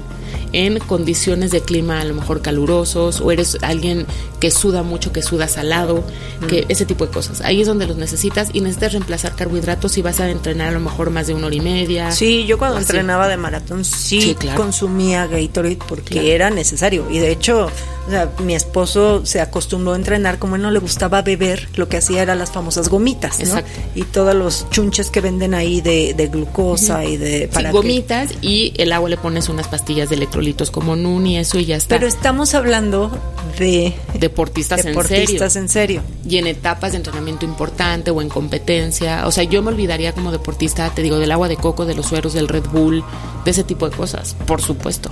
en 0.54 0.80
condiciones 0.80 1.52
de 1.52 1.62
clima 1.62 2.00
a 2.00 2.06
lo 2.06 2.14
mejor 2.14 2.42
calurosos 2.42 3.20
o 3.22 3.32
eres 3.32 3.58
alguien 3.62 4.06
que 4.40 4.52
suda 4.52 4.84
mucho, 4.84 5.12
que 5.12 5.22
suda 5.22 5.48
salado, 5.48 6.04
que 6.48 6.66
ese 6.70 6.86
tipo 6.86 7.06
de 7.06 7.12
cosas. 7.12 7.42
Ahí 7.42 7.62
es 7.62 7.68
donde 7.68 7.86
los 7.88 7.98
necesitas 7.98 8.50
y 8.54 8.62
necesitas 8.62 8.94
reemplazar 8.94 9.36
carbohidratos 9.36 9.92
si 9.94 10.02
vas 10.02 10.20
a 10.20 10.30
entrenar 10.30 10.70
a 10.70 10.72
lo 10.72 10.80
mejor 10.80 11.10
más 11.10 11.28
de 11.28 11.34
una 11.34 11.48
hora 11.48 11.56
y 11.56 11.62
media. 11.62 12.12
Sí, 12.12 12.46
yo 12.46 12.58
cuando 12.58 12.78
así. 12.78 12.84
entrenaba 12.86 13.28
de 13.28 13.38
maratón 13.38 13.84
sí, 13.84 14.22
Sí, 14.22 14.36
claro. 14.36 14.62
consumía 14.62 15.28
Gatorade 15.28 15.80
porque 15.88 16.14
Claro. 16.14 16.28
era 16.28 16.50
necesario. 16.50 17.10
Y 17.10 17.20
de 17.20 17.32
hecho, 17.32 17.70
o 18.08 18.10
sea, 18.12 18.30
mi 18.40 18.54
esposo 18.54 19.26
se 19.26 19.40
acostumbró 19.40 19.94
a 19.94 19.96
entrenar, 19.96 20.38
como 20.40 20.56
él 20.58 20.62
no 20.62 20.72
le 20.72 20.80
gustaba 20.80 21.22
beber, 21.22 21.70
lo 21.76 21.88
que 21.88 21.98
hacía 21.98 22.22
era 22.22 22.36
las 22.36 22.52
famosas 22.52 22.90
gomitas, 22.90 23.40
¿no? 23.40 23.46
Exacto. 23.46 23.72
Y 23.96 24.04
todos 24.04 24.36
los 24.36 24.70
chunches 24.72 25.10
que 25.10 25.22
venden 25.22 25.54
ahí 25.54 25.80
de, 25.82 26.14
de 26.14 26.28
glucosa 26.28 27.06
y 27.06 27.18
de... 27.18 27.42
Sí, 27.44 27.48
para 27.54 27.70
que- 27.70 27.74
gomitas 27.78 28.32
y 28.42 28.74
el 28.78 28.92
agua 28.92 29.10
le 29.10 29.18
pones 29.18 29.48
unas 29.50 29.68
pastillas 29.68 30.10
de 30.10 30.16
electrolitos 30.16 30.70
como 30.70 30.96
NUN 30.96 31.28
y 31.28 31.38
eso 31.38 31.60
y 31.60 31.66
ya 31.66 31.78
está. 31.78 31.96
Pero 31.96 32.08
estamos 32.08 32.54
hablando 32.56 33.12
de 33.58 33.94
deportistas, 34.20 34.84
deportistas 34.84 35.56
en 35.56 35.64
en 35.64 35.70
serio. 35.70 36.02
serio. 36.02 36.30
Y 36.30 36.38
en 36.40 36.48
etapas 36.48 36.92
de 36.92 36.98
entrenamiento 36.98 37.46
importante 37.46 38.12
o 38.12 38.22
en 38.22 38.30
competencia. 38.30 39.26
O 39.28 39.32
sea, 39.32 39.44
yo 39.44 39.62
me 39.62 39.70
olvidaría 39.70 40.12
como 40.14 40.32
deportista, 40.32 40.90
te 40.90 41.02
digo, 41.04 41.20
del 41.20 41.32
agua 41.32 41.48
de 41.48 41.56
coco, 41.58 41.86
de 41.86 41.96
los 41.96 42.08
sueros, 42.08 42.34
del 42.34 42.48
Red 42.48 42.66
Bull, 42.72 43.04
de 43.46 43.52
ese 43.52 43.64
tipo 43.64 43.90
de 43.90 43.96
cosas, 43.96 44.36
por 44.46 44.62
supuesto. 44.62 45.10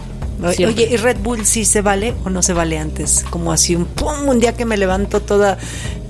Siempre. 0.50 0.86
Oye, 0.86 0.94
¿y 0.94 0.98
Red 0.98 1.18
Bull 1.20 1.46
sí 1.46 1.66
se 1.66 1.82
vale 1.82 2.14
o 2.26 2.30
no 2.30 2.42
se 2.42 2.54
vale 2.54 2.78
antes? 2.78 3.24
Como 3.30 3.52
así 3.52 3.76
un 3.76 3.86
pum, 3.86 4.28
un 4.28 4.40
día 4.40 4.54
que 4.54 4.66
me 4.66 4.78
levanto 4.78 5.22
toda, 5.22 5.58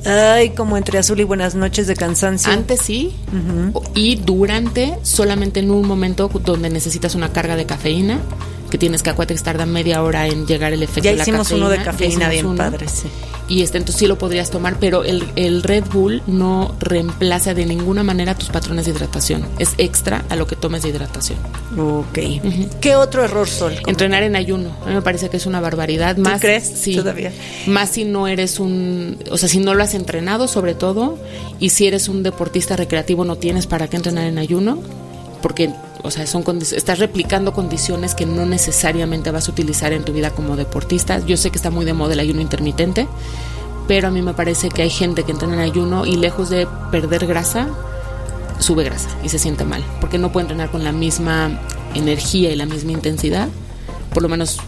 ay, 0.06 0.52
como 0.52 0.78
entre 0.78 0.98
azul 1.00 1.20
y 1.20 1.24
buenas 1.24 1.56
noches 1.56 1.88
de 1.88 1.96
cansancio. 1.96 2.52
Antes 2.52 2.82
sí, 2.82 3.16
y 3.94 4.16
durante 4.16 4.98
solamente 5.04 5.60
en 5.60 5.72
un 5.72 5.88
momento 5.88 6.30
donde 6.46 6.70
necesitas 6.70 7.16
una 7.16 7.32
carga 7.34 7.56
de 7.56 7.66
cafeína, 7.66 8.20
que 8.70 8.78
tienes 8.78 9.04
que 9.04 9.10
Aquatex 9.10 9.44
tarda 9.44 9.66
media 9.66 10.02
hora 10.02 10.28
en 10.28 10.48
llegar 10.48 10.72
el 10.72 10.82
efecto 10.82 11.02
Ya 11.04 11.12
de 11.12 11.18
la 11.18 11.24
hicimos 11.24 11.48
cafeína. 11.50 11.66
uno 11.66 11.70
de 11.78 11.84
cafeína 11.84 12.30
bien 12.30 12.46
uno. 12.46 12.58
padre, 12.58 12.88
sí. 12.88 13.08
Y 13.52 13.64
este, 13.64 13.78
entonces 13.78 14.00
sí 14.00 14.08
lo 14.08 14.18
podrías 14.18 14.50
tomar, 14.50 14.78
pero 14.80 15.04
el, 15.04 15.26
el 15.36 15.62
Red 15.62 15.84
Bull 15.92 16.24
no 16.26 16.74
reemplaza 16.80 17.54
de 17.54 17.66
ninguna 17.66 18.02
manera 18.02 18.34
tus 18.34 18.48
patrones 18.48 18.86
de 18.86 18.92
hidratación. 18.92 19.46
Es 19.60 19.74
extra 19.78 20.24
a 20.30 20.38
lo 20.38 20.48
que 20.48 20.56
tomes 20.56 20.84
de 20.84 20.90
hidratación. 20.90 21.38
Ok. 21.78 22.18
¿Qué 22.80 22.96
otro 22.96 23.26
error, 23.26 23.50
Sol? 23.50 23.74
Entrenar 23.88 24.24
en 24.24 24.38
ayuno, 24.38 24.70
a 24.86 24.88
mí 24.88 24.94
me 24.94 25.02
parece 25.02 25.28
que 25.28 25.36
es 25.36 25.46
una 25.46 25.60
barbaridad. 25.60 26.16
Más, 26.16 26.40
crees? 26.40 26.64
Sí. 26.64 26.96
Todavía. 26.96 27.34
Más 27.68 27.90
si 27.90 28.06
no 28.06 28.30
eres 28.30 28.58
un, 28.58 29.18
o 29.30 29.38
sea, 29.38 29.50
si 29.50 29.60
no 29.60 29.74
lo 29.74 29.84
has 29.84 29.96
entrenado 29.96 30.48
sobre 30.48 30.74
todo, 30.74 31.20
y 31.60 31.72
si 31.72 31.88
eres 31.88 32.08
un 32.08 32.24
deportista 32.24 32.78
recreativo 32.78 33.26
no 33.26 33.36
tienes 33.36 33.68
para 33.68 33.90
qué 33.90 33.98
entrenar 33.98 34.28
en 34.28 34.38
ayuno, 34.38 34.80
porque, 35.42 35.74
o 36.04 36.12
sea, 36.12 36.26
son 36.28 36.44
estás 36.62 37.00
replicando 37.00 37.54
condiciones 37.54 38.16
que 38.16 38.26
no 38.26 38.46
necesariamente 38.46 39.32
vas 39.32 39.48
a 39.48 39.52
utilizar 39.52 39.94
en 39.94 40.04
tu 40.04 40.14
vida 40.14 40.32
como 40.32 40.56
deportista. 40.56 41.20
Yo 41.26 41.38
sé 41.38 41.50
que 41.52 41.58
está 41.58 41.70
muy 41.70 41.86
de 41.86 41.94
moda 41.94 42.14
el 42.14 42.20
ayuno 42.20 42.42
intermitente, 42.42 43.08
pero 43.88 44.08
a 44.08 44.12
mí 44.12 44.22
me 44.22 44.34
parece 44.34 44.70
que 44.70 44.84
hay 44.84 44.90
gente 44.90 45.24
que 45.24 45.32
entrena 45.32 45.56
en 45.56 45.60
ayuno 45.62 46.06
y 46.06 46.16
lejos 46.16 46.50
de 46.50 46.68
perder 46.92 47.26
grasa, 47.26 47.68
sube 48.60 48.84
grasa 48.84 49.10
y 49.24 49.30
se 49.30 49.40
siente 49.40 49.66
mal, 49.66 49.84
porque 50.00 50.18
no 50.18 50.32
puede 50.32 50.46
entrenar 50.46 50.72
con 50.72 50.84
la 50.84 50.92
misma 50.92 51.60
energía 51.94 52.52
y 52.52 52.56
la 52.56 52.66
misma 52.66 52.92
intensidad, 52.92 53.50
por 54.14 54.24
lo 54.24 54.30
menos 54.30 54.60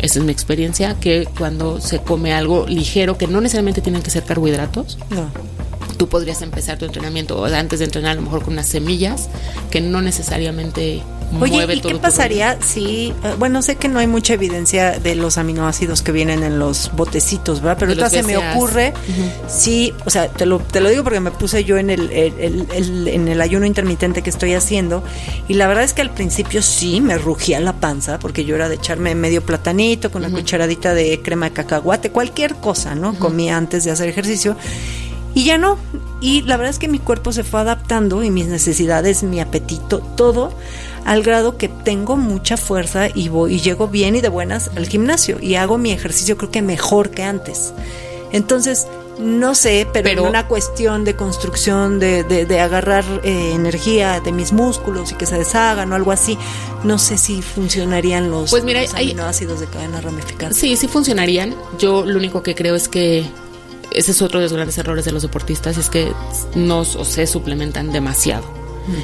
esa 0.00 0.18
es 0.18 0.24
mi 0.24 0.32
experiencia, 0.32 0.98
que 0.98 1.28
cuando 1.38 1.80
se 1.80 2.00
come 2.00 2.32
algo 2.32 2.66
ligero, 2.66 3.18
que 3.18 3.26
no 3.26 3.40
necesariamente 3.40 3.80
tienen 3.82 4.02
que 4.02 4.10
ser 4.10 4.24
carbohidratos, 4.24 4.98
No. 5.10 5.30
Tú 6.02 6.08
podrías 6.08 6.42
empezar 6.42 6.78
tu 6.78 6.84
entrenamiento 6.84 7.38
o 7.38 7.44
antes 7.44 7.78
de 7.78 7.84
entrenar 7.84 8.10
a 8.10 8.14
lo 8.16 8.22
mejor 8.22 8.42
con 8.42 8.54
unas 8.54 8.66
semillas 8.66 9.28
que 9.70 9.80
no 9.80 10.02
necesariamente 10.02 11.00
Oye, 11.40 11.52
mueve 11.52 11.76
¿y 11.76 11.80
todo 11.80 11.92
qué 11.92 11.98
pasaría 11.98 12.58
si, 12.60 13.14
eh, 13.24 13.34
bueno, 13.38 13.62
sé 13.62 13.76
que 13.76 13.88
no 13.88 14.00
hay 14.00 14.06
mucha 14.06 14.34
evidencia 14.34 14.98
de 14.98 15.14
los 15.14 15.38
aminoácidos 15.38 16.02
que 16.02 16.12
vienen 16.12 16.42
en 16.42 16.58
los 16.58 16.90
botecitos, 16.94 17.62
¿verdad? 17.62 17.76
Pero 17.78 17.92
ahorita 17.92 18.10
se 18.10 18.22
me 18.24 18.36
ocurre, 18.56 18.92
sí, 19.48 19.94
o 20.04 20.10
sea, 20.10 20.28
te 20.28 20.44
lo, 20.44 20.58
te 20.58 20.80
lo 20.80 20.90
digo 20.90 21.04
porque 21.04 21.20
me 21.20 21.30
puse 21.30 21.64
yo 21.64 21.78
en 21.78 21.88
el, 21.88 22.10
el- 22.12 22.34
el- 22.38 22.66
el- 22.74 23.08
en 23.08 23.28
el 23.28 23.40
ayuno 23.40 23.64
intermitente 23.64 24.20
que 24.22 24.28
estoy 24.28 24.52
haciendo 24.54 25.02
y 25.48 25.54
la 25.54 25.68
verdad 25.68 25.84
es 25.84 25.94
que 25.94 26.02
al 26.02 26.10
principio 26.10 26.60
sí 26.62 27.00
me 27.00 27.16
rugía 27.16 27.60
la 27.60 27.74
panza 27.74 28.18
porque 28.18 28.44
yo 28.44 28.56
era 28.56 28.68
de 28.68 28.74
echarme 28.74 29.14
medio 29.14 29.40
platanito 29.42 30.10
con 30.10 30.24
una 30.24 30.34
cucharadita 30.34 30.92
de 30.94 31.20
crema 31.22 31.46
de 31.46 31.52
cacahuate, 31.52 32.10
cualquier 32.10 32.56
cosa, 32.56 32.94
¿no? 32.94 33.14
Comía 33.18 33.56
antes 33.56 33.84
de 33.84 33.90
hacer 33.92 34.08
ejercicio. 34.08 34.56
Y 35.34 35.44
ya 35.44 35.56
no. 35.58 35.78
Y 36.20 36.42
la 36.42 36.56
verdad 36.56 36.70
es 36.70 36.78
que 36.78 36.88
mi 36.88 36.98
cuerpo 36.98 37.32
se 37.32 37.42
fue 37.44 37.60
adaptando 37.60 38.22
y 38.22 38.30
mis 38.30 38.46
necesidades, 38.46 39.22
mi 39.22 39.40
apetito, 39.40 39.98
todo, 40.00 40.52
al 41.04 41.22
grado 41.22 41.56
que 41.56 41.68
tengo 41.68 42.16
mucha 42.16 42.56
fuerza 42.56 43.08
y 43.12 43.28
voy 43.28 43.54
y 43.54 43.60
llego 43.60 43.88
bien 43.88 44.14
y 44.14 44.20
de 44.20 44.28
buenas 44.28 44.70
al 44.76 44.86
gimnasio 44.86 45.38
y 45.40 45.54
hago 45.56 45.78
mi 45.78 45.90
ejercicio 45.90 46.36
creo 46.36 46.50
que 46.50 46.62
mejor 46.62 47.10
que 47.10 47.22
antes. 47.24 47.72
Entonces, 48.30 48.86
no 49.18 49.54
sé, 49.54 49.86
pero, 49.92 50.04
Pero- 50.04 50.22
en 50.22 50.28
una 50.28 50.46
cuestión 50.48 51.04
de 51.04 51.16
construcción, 51.16 51.98
de, 51.98 52.24
de, 52.24 52.46
de 52.46 52.60
agarrar 52.60 53.04
eh, 53.24 53.52
energía 53.54 54.20
de 54.20 54.32
mis 54.32 54.52
músculos 54.52 55.12
y 55.12 55.14
que 55.16 55.26
se 55.26 55.36
deshagan 55.38 55.92
o 55.92 55.94
algo 55.96 56.12
así, 56.12 56.38
no 56.84 56.98
sé 56.98 57.18
si 57.18 57.42
funcionarían 57.42 58.30
los, 58.30 58.50
Pues 58.50 58.64
mira, 58.64 58.82
los 58.82 58.94
hay- 58.94 59.10
aminoácidos 59.10 59.60
de 59.60 59.66
cadena 59.66 60.00
ramificada. 60.00 60.52
Sí, 60.54 60.76
sí 60.76 60.88
funcionarían. 60.88 61.54
Yo 61.78 62.04
lo 62.06 62.18
único 62.18 62.42
que 62.42 62.54
creo 62.54 62.74
es 62.74 62.88
que 62.88 63.26
ese 63.94 64.12
es 64.12 64.22
otro 64.22 64.38
de 64.40 64.44
los 64.44 64.52
grandes 64.52 64.78
errores 64.78 65.04
de 65.04 65.12
los 65.12 65.22
deportistas, 65.22 65.76
es 65.78 65.90
que 65.90 66.12
nos 66.54 66.96
o 66.96 67.04
se 67.04 67.26
suplementan 67.26 67.92
demasiado. 67.92 68.44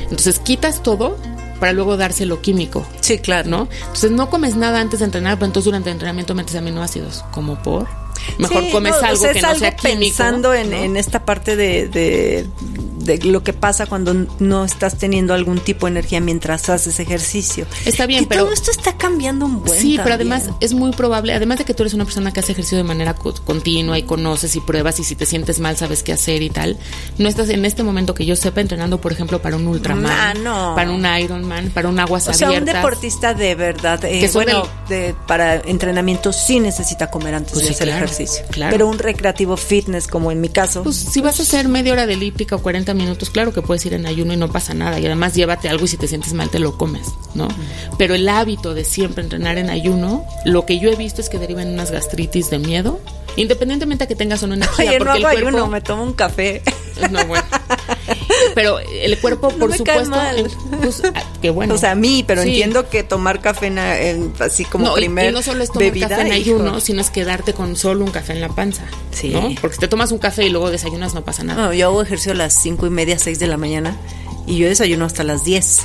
Entonces 0.02 0.40
quitas 0.40 0.82
todo 0.82 1.16
para 1.60 1.72
luego 1.72 1.96
dárselo 1.96 2.40
químico. 2.40 2.86
Sí, 3.00 3.18
claro. 3.18 3.48
¿no? 3.48 3.68
Entonces 3.80 4.10
no 4.10 4.30
comes 4.30 4.56
nada 4.56 4.80
antes 4.80 5.00
de 5.00 5.06
entrenar, 5.06 5.36
pero 5.36 5.46
entonces 5.46 5.66
durante 5.66 5.90
el 5.90 5.94
entrenamiento 5.94 6.34
metes 6.34 6.56
aminoácidos, 6.56 7.24
como 7.32 7.62
por 7.62 7.88
mejor 8.38 8.64
Sí, 8.64 8.70
comes 8.70 8.92
no, 8.92 8.98
o 8.98 9.04
algo 9.04 9.22
sea, 9.22 9.32
que 9.32 9.40
no 9.42 9.48
algo 9.48 9.60
sea 9.60 9.76
químico. 9.76 9.98
pensando 10.00 10.54
en, 10.54 10.70
¿no? 10.70 10.76
en 10.76 10.96
esta 10.96 11.24
parte 11.24 11.56
de, 11.56 11.88
de, 11.88 12.46
de 13.00 13.18
lo 13.24 13.42
que 13.42 13.52
pasa 13.52 13.86
cuando 13.86 14.14
no 14.38 14.64
estás 14.64 14.98
teniendo 14.98 15.32
algún 15.34 15.60
tipo 15.60 15.86
de 15.86 15.92
energía 15.92 16.20
mientras 16.20 16.68
haces 16.68 17.00
ejercicio. 17.00 17.66
Está 17.84 18.06
bien, 18.06 18.24
Que 18.24 18.28
pero- 18.30 18.44
todo 18.44 18.52
esto 18.52 18.70
está 18.70 18.96
cambiando 18.96 19.46
un 19.46 19.62
buen 19.64 19.80
Sí, 19.80 19.96
pero 20.02 20.16
también. 20.18 20.32
además 20.32 20.54
es 20.60 20.74
muy 20.74 20.92
probable, 20.92 21.32
además 21.32 21.58
de 21.58 21.64
que 21.64 21.74
tú 21.74 21.82
eres 21.84 21.94
una 21.94 22.04
persona 22.04 22.32
que 22.32 22.40
hace 22.40 22.52
ejercicio 22.52 22.76
de 22.78 22.84
manera 22.84 23.14
co- 23.14 23.34
continua 23.44 23.98
y 23.98 24.02
conoces 24.02 24.54
y 24.56 24.60
pruebas 24.60 24.98
y 25.00 25.04
si 25.04 25.14
te 25.16 25.24
sientes 25.26 25.58
mal 25.60 25.76
sabes 25.76 26.02
qué 26.02 26.12
hacer 26.12 26.42
y 26.42 26.50
tal, 26.50 26.76
no 27.18 27.28
estás 27.28 27.48
en 27.48 27.64
este 27.64 27.82
momento 27.82 28.14
que 28.14 28.26
yo 28.26 28.36
sepa 28.36 28.60
entrenando, 28.60 29.00
por 29.00 29.12
ejemplo, 29.12 29.40
para 29.40 29.56
un 29.56 29.66
Ultraman, 29.66 30.06
Ah, 30.12 30.34
no. 30.34 30.74
para 30.74 30.90
un 30.90 31.04
Ironman, 31.06 31.70
para 31.70 31.88
un 31.88 31.98
aguas 31.98 32.28
O 32.28 32.32
sea, 32.34 32.48
un 32.48 32.56
abiertas. 32.56 32.74
deportista 32.82 33.34
de 33.34 33.54
verdad, 33.54 34.04
eh, 34.04 34.20
Que 34.20 34.28
bueno, 34.28 34.66
del- 34.88 34.98
de, 35.06 35.14
para 35.26 35.54
entrenamiento 35.56 36.32
sí 36.32 36.60
necesita 36.60 37.10
comer 37.10 37.34
antes 37.34 37.52
Pues 37.52 37.62
de 37.64 37.68
sí, 37.68 37.74
hacer 37.74 37.86
claro, 37.88 38.04
ejercicio. 38.04 38.07
Claro. 38.50 38.72
Pero 38.72 38.86
un 38.88 38.98
recreativo 38.98 39.56
fitness, 39.56 40.06
como 40.06 40.32
en 40.32 40.40
mi 40.40 40.48
caso, 40.48 40.82
Pues 40.82 40.96
si 40.96 41.20
vas 41.20 41.38
a 41.40 41.42
hacer 41.42 41.68
media 41.68 41.92
hora 41.92 42.06
de 42.06 42.14
elíptica 42.14 42.56
o 42.56 42.62
40 42.62 42.94
minutos, 42.94 43.30
claro 43.30 43.52
que 43.52 43.62
puedes 43.62 43.84
ir 43.86 43.94
en 43.94 44.06
ayuno 44.06 44.32
y 44.32 44.36
no 44.36 44.50
pasa 44.50 44.74
nada. 44.74 44.98
Y 44.98 45.06
además 45.06 45.34
llévate 45.34 45.68
algo 45.68 45.84
y 45.84 45.88
si 45.88 45.96
te 45.96 46.08
sientes 46.08 46.32
mal 46.34 46.50
te 46.50 46.58
lo 46.58 46.76
comes, 46.76 47.08
¿no? 47.34 47.48
Pero 47.98 48.14
el 48.14 48.28
hábito 48.28 48.74
de 48.74 48.84
siempre 48.84 49.22
entrenar 49.22 49.58
en 49.58 49.70
ayuno, 49.70 50.24
lo 50.44 50.66
que 50.66 50.78
yo 50.78 50.90
he 50.90 50.96
visto 50.96 51.20
es 51.20 51.28
que 51.28 51.38
derivan 51.38 51.68
unas 51.68 51.90
gastritis 51.90 52.50
de 52.50 52.58
miedo, 52.58 53.00
independientemente 53.36 54.04
a 54.04 54.06
que 54.06 54.16
tengas 54.16 54.42
o 54.42 54.46
no 54.46 54.54
energía. 54.54 54.90
Oye, 54.90 54.98
no 54.98 55.04
hago 55.10 55.16
el 55.16 55.22
cuerpo, 55.22 55.48
ayuno, 55.48 55.66
me 55.68 55.80
tomo 55.80 56.02
un 56.02 56.12
café. 56.12 56.62
No, 57.10 57.24
bueno. 57.26 57.44
Pero 58.54 58.78
el 58.80 59.18
cuerpo, 59.20 59.50
No 59.50 59.58
por 59.58 59.70
cae 59.84 60.04
supuesto, 60.04 60.16
pues, 60.80 61.02
ah, 61.14 61.22
qué 61.42 61.50
bueno. 61.50 61.74
O 61.74 61.78
sea, 61.78 61.92
a 61.92 61.94
mí, 61.94 62.24
pero 62.26 62.42
Sí. 62.42 62.48
entiendo 62.50 62.88
que 62.88 63.02
tomar 63.02 63.40
café 63.40 63.66
en, 63.66 63.78
en- 63.78 64.32
así 64.40 64.64
como 64.64 64.86
no, 64.86 64.94
primer 64.94 65.30
y, 65.30 65.32
no 65.34 65.42
solo 65.42 65.62
es 65.62 65.70
tomar 65.70 65.84
bebida, 65.88 66.08
café 66.08 66.22
en 66.22 66.26
hijo. 66.28 66.34
ayuno, 66.56 66.80
sino 66.80 67.00
es 67.00 67.10
quedarte 67.10 67.52
con 67.52 67.76
solo 67.76 68.04
un 68.04 68.10
café 68.10 68.32
en 68.32 68.40
la 68.40 68.48
panza. 68.48 68.84
Sí. 69.10 69.28
¿no? 69.30 69.50
Porque 69.60 69.74
si 69.74 69.80
te 69.80 69.88
tomas 69.88 70.12
un 70.12 70.18
café 70.18 70.44
y 70.44 70.50
luego 70.50 70.70
desayunas, 70.70 71.14
no 71.14 71.24
pasa 71.24 71.42
nada. 71.44 71.66
No, 71.66 71.72
yo 71.74 71.86
hago 71.86 72.02
ejercicio 72.02 72.32
a 72.32 72.36
las 72.36 72.54
cinco 72.54 72.86
y 72.86 72.90
media, 72.90 73.18
seis 73.18 73.38
de 73.38 73.46
la 73.46 73.56
mañana 73.56 73.96
y 74.46 74.56
yo 74.56 74.66
desayuno 74.68 75.04
hasta 75.04 75.24
las 75.24 75.44
10. 75.44 75.80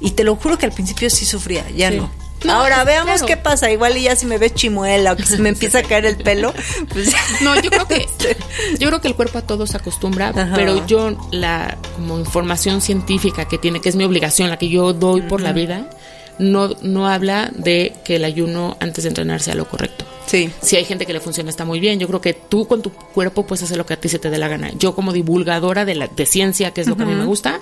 Y 0.00 0.12
te 0.12 0.24
lo 0.24 0.36
juro 0.36 0.58
que 0.58 0.66
al 0.66 0.72
principio 0.72 1.10
sí 1.10 1.24
sufría, 1.26 1.64
ya 1.76 1.90
Sí. 1.90 1.96
no. 1.98 2.10
No, 2.44 2.52
Ahora 2.52 2.84
veamos 2.84 3.20
claro. 3.22 3.26
qué 3.26 3.36
pasa. 3.36 3.70
Igual 3.70 3.96
y 3.96 4.02
ya 4.02 4.14
si 4.16 4.26
me 4.26 4.38
ves 4.38 4.54
chimuela 4.54 5.12
o 5.12 5.16
que 5.16 5.24
se 5.26 5.38
me 5.38 5.48
empieza 5.48 5.80
a 5.80 5.82
caer 5.82 6.06
el 6.06 6.16
pelo, 6.16 6.54
pues 6.92 7.12
No, 7.42 7.60
yo 7.60 7.70
creo 7.70 7.86
que 7.88 8.06
yo 8.78 8.88
creo 8.88 9.00
que 9.00 9.08
el 9.08 9.14
cuerpo 9.14 9.38
a 9.38 9.42
todo 9.42 9.66
se 9.66 9.76
acostumbra, 9.76 10.28
Ajá. 10.28 10.52
pero 10.54 10.86
yo 10.86 11.16
la 11.32 11.76
como 11.96 12.18
información 12.18 12.80
científica 12.80 13.46
que 13.46 13.58
tiene, 13.58 13.80
que 13.80 13.88
es 13.88 13.96
mi 13.96 14.04
obligación, 14.04 14.50
la 14.50 14.58
que 14.58 14.68
yo 14.68 14.92
doy 14.92 15.22
por 15.22 15.40
la 15.40 15.52
vida, 15.52 15.90
no 16.38 16.68
no 16.82 17.08
habla 17.08 17.50
de 17.54 17.94
que 18.04 18.16
el 18.16 18.24
ayuno 18.24 18.76
antes 18.80 19.04
de 19.04 19.08
entrenar 19.08 19.40
sea 19.40 19.54
lo 19.54 19.68
correcto. 19.68 20.04
Sí. 20.26 20.50
Si 20.60 20.76
hay 20.76 20.84
gente 20.84 21.06
que 21.06 21.12
le 21.14 21.20
funciona 21.20 21.48
está 21.48 21.64
muy 21.64 21.80
bien. 21.80 21.98
Yo 21.98 22.06
creo 22.06 22.20
que 22.20 22.34
tú 22.34 22.68
con 22.68 22.82
tu 22.82 22.92
cuerpo 22.92 23.46
puedes 23.46 23.62
hacer 23.64 23.78
lo 23.78 23.86
que 23.86 23.94
a 23.94 23.96
ti 24.00 24.10
se 24.10 24.18
te 24.18 24.28
dé 24.28 24.36
la 24.38 24.46
gana. 24.46 24.70
Yo 24.78 24.94
como 24.94 25.12
divulgadora 25.14 25.86
de 25.86 25.94
la 25.94 26.06
de 26.06 26.26
ciencia, 26.26 26.72
que 26.72 26.82
es 26.82 26.86
lo 26.86 26.96
que 26.98 27.04
a 27.04 27.06
mí 27.06 27.14
me 27.14 27.24
gusta, 27.24 27.60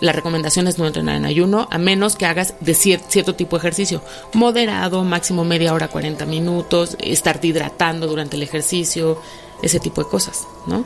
la 0.00 0.12
recomendación 0.12 0.66
es 0.66 0.78
no 0.78 0.86
entrenar 0.86 1.16
en 1.16 1.24
ayuno, 1.26 1.68
a 1.70 1.78
menos 1.78 2.16
que 2.16 2.26
hagas 2.26 2.54
de 2.60 2.72
cier- 2.72 3.02
cierto 3.08 3.34
tipo 3.34 3.56
de 3.56 3.60
ejercicio. 3.60 4.02
Moderado, 4.32 5.04
máximo 5.04 5.44
media 5.44 5.74
hora, 5.74 5.88
40 5.88 6.24
minutos, 6.26 6.96
estarte 7.00 7.48
hidratando 7.48 8.06
durante 8.06 8.36
el 8.36 8.42
ejercicio, 8.42 9.20
ese 9.62 9.78
tipo 9.80 10.02
de 10.02 10.08
cosas, 10.10 10.46
¿no? 10.66 10.84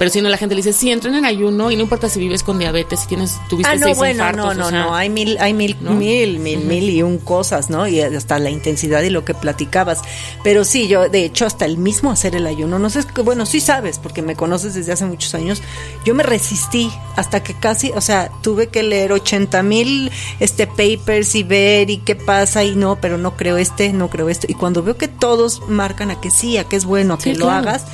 Pero 0.00 0.10
si 0.10 0.22
no, 0.22 0.30
la 0.30 0.38
gente 0.38 0.54
le 0.54 0.62
dice, 0.62 0.72
sí, 0.72 0.90
entrena 0.90 1.18
en 1.18 1.26
ayuno 1.26 1.70
y 1.70 1.76
no 1.76 1.82
importa 1.82 2.08
si 2.08 2.18
vives 2.18 2.42
con 2.42 2.58
diabetes, 2.58 3.00
si 3.00 3.06
tienes, 3.06 3.36
tuviste 3.50 3.70
Ah, 3.70 3.76
no, 3.76 3.84
seis 3.88 3.98
bueno, 3.98 4.14
infartos, 4.14 4.44
no, 4.44 4.50
o 4.50 4.54
no, 4.54 4.68
sea, 4.70 4.80
no, 4.84 4.94
hay 4.94 5.10
mil, 5.10 5.36
hay 5.38 5.52
mil, 5.52 5.76
¿no? 5.82 5.92
mil, 5.92 6.38
mil, 6.38 6.60
mil 6.60 6.88
y 6.88 7.02
un 7.02 7.18
cosas, 7.18 7.68
¿no? 7.68 7.86
Y 7.86 8.00
hasta 8.00 8.38
la 8.38 8.48
intensidad 8.48 9.02
y 9.02 9.10
lo 9.10 9.26
que 9.26 9.34
platicabas. 9.34 10.00
Pero 10.42 10.64
sí, 10.64 10.88
yo, 10.88 11.10
de 11.10 11.26
hecho, 11.26 11.44
hasta 11.44 11.66
el 11.66 11.76
mismo 11.76 12.10
hacer 12.10 12.34
el 12.34 12.46
ayuno, 12.46 12.78
no 12.78 12.88
sé, 12.88 13.00
bueno, 13.22 13.44
sí 13.44 13.60
sabes, 13.60 13.98
porque 13.98 14.22
me 14.22 14.36
conoces 14.36 14.72
desde 14.72 14.90
hace 14.92 15.04
muchos 15.04 15.34
años, 15.34 15.60
yo 16.06 16.14
me 16.14 16.22
resistí 16.22 16.90
hasta 17.16 17.42
que 17.42 17.52
casi, 17.52 17.90
o 17.94 18.00
sea, 18.00 18.30
tuve 18.40 18.68
que 18.68 18.82
leer 18.82 19.12
80 19.12 19.62
mil 19.62 20.10
este, 20.38 20.66
papers 20.66 21.34
y 21.34 21.42
ver 21.42 21.90
y 21.90 21.98
qué 21.98 22.16
pasa 22.16 22.64
y 22.64 22.74
no, 22.74 22.96
pero 23.02 23.18
no 23.18 23.36
creo 23.36 23.58
este, 23.58 23.92
no 23.92 24.08
creo 24.08 24.30
esto. 24.30 24.46
Y 24.48 24.54
cuando 24.54 24.82
veo 24.82 24.96
que 24.96 25.08
todos 25.08 25.60
marcan 25.68 26.10
a 26.10 26.18
que 26.22 26.30
sí, 26.30 26.56
a 26.56 26.64
que 26.64 26.76
es 26.76 26.86
bueno, 26.86 27.12
a 27.12 27.18
que 27.18 27.24
Sí, 27.24 27.34
lo 27.34 27.44
claro. 27.44 27.68
hagas, 27.68 27.84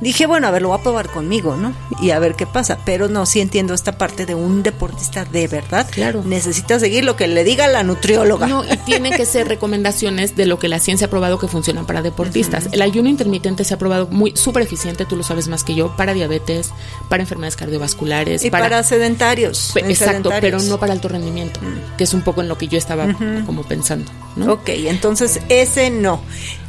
Dije, 0.00 0.26
bueno, 0.26 0.46
a 0.46 0.50
ver, 0.50 0.62
lo 0.62 0.68
voy 0.68 0.78
a 0.78 0.82
probar 0.82 1.10
conmigo, 1.10 1.56
¿no? 1.56 1.74
Y 2.00 2.10
a 2.10 2.18
ver 2.18 2.34
qué 2.34 2.46
pasa. 2.46 2.78
Pero 2.84 3.08
no, 3.08 3.26
sí 3.26 3.40
entiendo 3.40 3.74
esta 3.74 3.98
parte 3.98 4.24
de 4.24 4.34
un 4.34 4.62
deportista 4.62 5.24
de 5.24 5.46
verdad. 5.46 5.86
Claro. 5.90 6.22
Necesita 6.24 6.78
seguir 6.78 7.04
lo 7.04 7.16
que 7.16 7.28
le 7.28 7.44
diga 7.44 7.66
la 7.66 7.82
nutrióloga. 7.82 8.46
No, 8.46 8.64
y 8.64 8.76
tienen 8.78 9.12
que 9.12 9.26
ser 9.26 9.48
recomendaciones 9.48 10.36
de 10.36 10.46
lo 10.46 10.58
que 10.58 10.68
la 10.68 10.78
ciencia 10.78 11.08
ha 11.08 11.10
probado 11.10 11.38
que 11.38 11.48
funcionan 11.48 11.86
para 11.86 12.00
deportistas. 12.00 12.68
El 12.72 12.80
ayuno 12.82 13.08
intermitente 13.08 13.64
se 13.64 13.74
ha 13.74 13.78
probado 13.78 14.06
muy 14.06 14.36
súper 14.36 14.62
eficiente, 14.62 15.04
tú 15.04 15.16
lo 15.16 15.22
sabes 15.22 15.48
más 15.48 15.64
que 15.64 15.74
yo, 15.74 15.94
para 15.96 16.14
diabetes, 16.14 16.70
para 17.08 17.22
enfermedades 17.22 17.56
cardiovasculares. 17.56 18.44
y 18.44 18.50
para, 18.50 18.82
sedentarios. 18.82 19.76
Exacto, 19.76 20.30
pero 20.40 20.60
no 20.60 20.78
para 20.78 20.92
alto 20.92 21.08
rendimiento, 21.08 21.60
que 21.98 22.04
es 22.04 22.14
un 22.14 22.22
poco 22.22 22.40
en 22.40 22.48
lo 22.48 22.56
que 22.56 22.68
yo 22.68 22.78
estaba 22.78 23.06
como 23.44 23.64
pensando. 23.64 24.10
¿no? 24.36 24.54
Ok, 24.54 24.68
entonces 24.68 25.40
ese 25.48 25.90
no. 25.90 26.22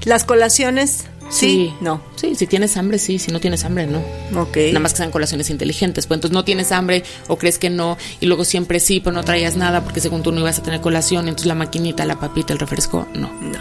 Las 0.04 0.24
colaciones 0.24 1.06
Sí, 1.32 1.74
no. 1.82 2.02
Sí, 2.16 2.36
si 2.36 2.46
tienes 2.46 2.78
hambre, 2.78 3.00
sí. 3.00 3.18
Si 3.18 3.32
no 3.32 3.40
tienes 3.40 3.64
hambre, 3.64 3.88
no. 3.88 4.00
Ok. 4.40 4.58
Nada 4.68 4.80
más 4.80 4.94
que 4.94 4.98
sean 4.98 5.12
colaciones 5.12 5.50
inteligentes. 5.50 6.06
Pues 6.06 6.18
entonces 6.18 6.34
no 6.34 6.44
tienes 6.44 6.72
hambre 6.72 7.04
o 7.28 7.38
crees 7.38 7.58
que 7.58 7.70
no. 7.70 7.98
Y 8.20 8.26
luego 8.26 8.44
siempre 8.44 8.80
sí, 8.80 9.00
pero 9.00 9.14
no 9.14 9.24
traías 9.24 9.56
nada 9.56 9.84
porque 9.84 10.02
según 10.02 10.24
tú 10.24 10.32
no 10.32 10.42
ibas 10.42 10.60
a 10.60 10.64
tener 10.64 10.82
colación. 10.82 11.28
Entonces 11.28 11.48
la 11.48 11.56
maquinita, 11.56 12.06
la 12.06 12.20
papita, 12.20 12.54
el 12.54 12.60
refresco, 12.60 13.08
no. 13.14 13.32
No. 13.42 13.60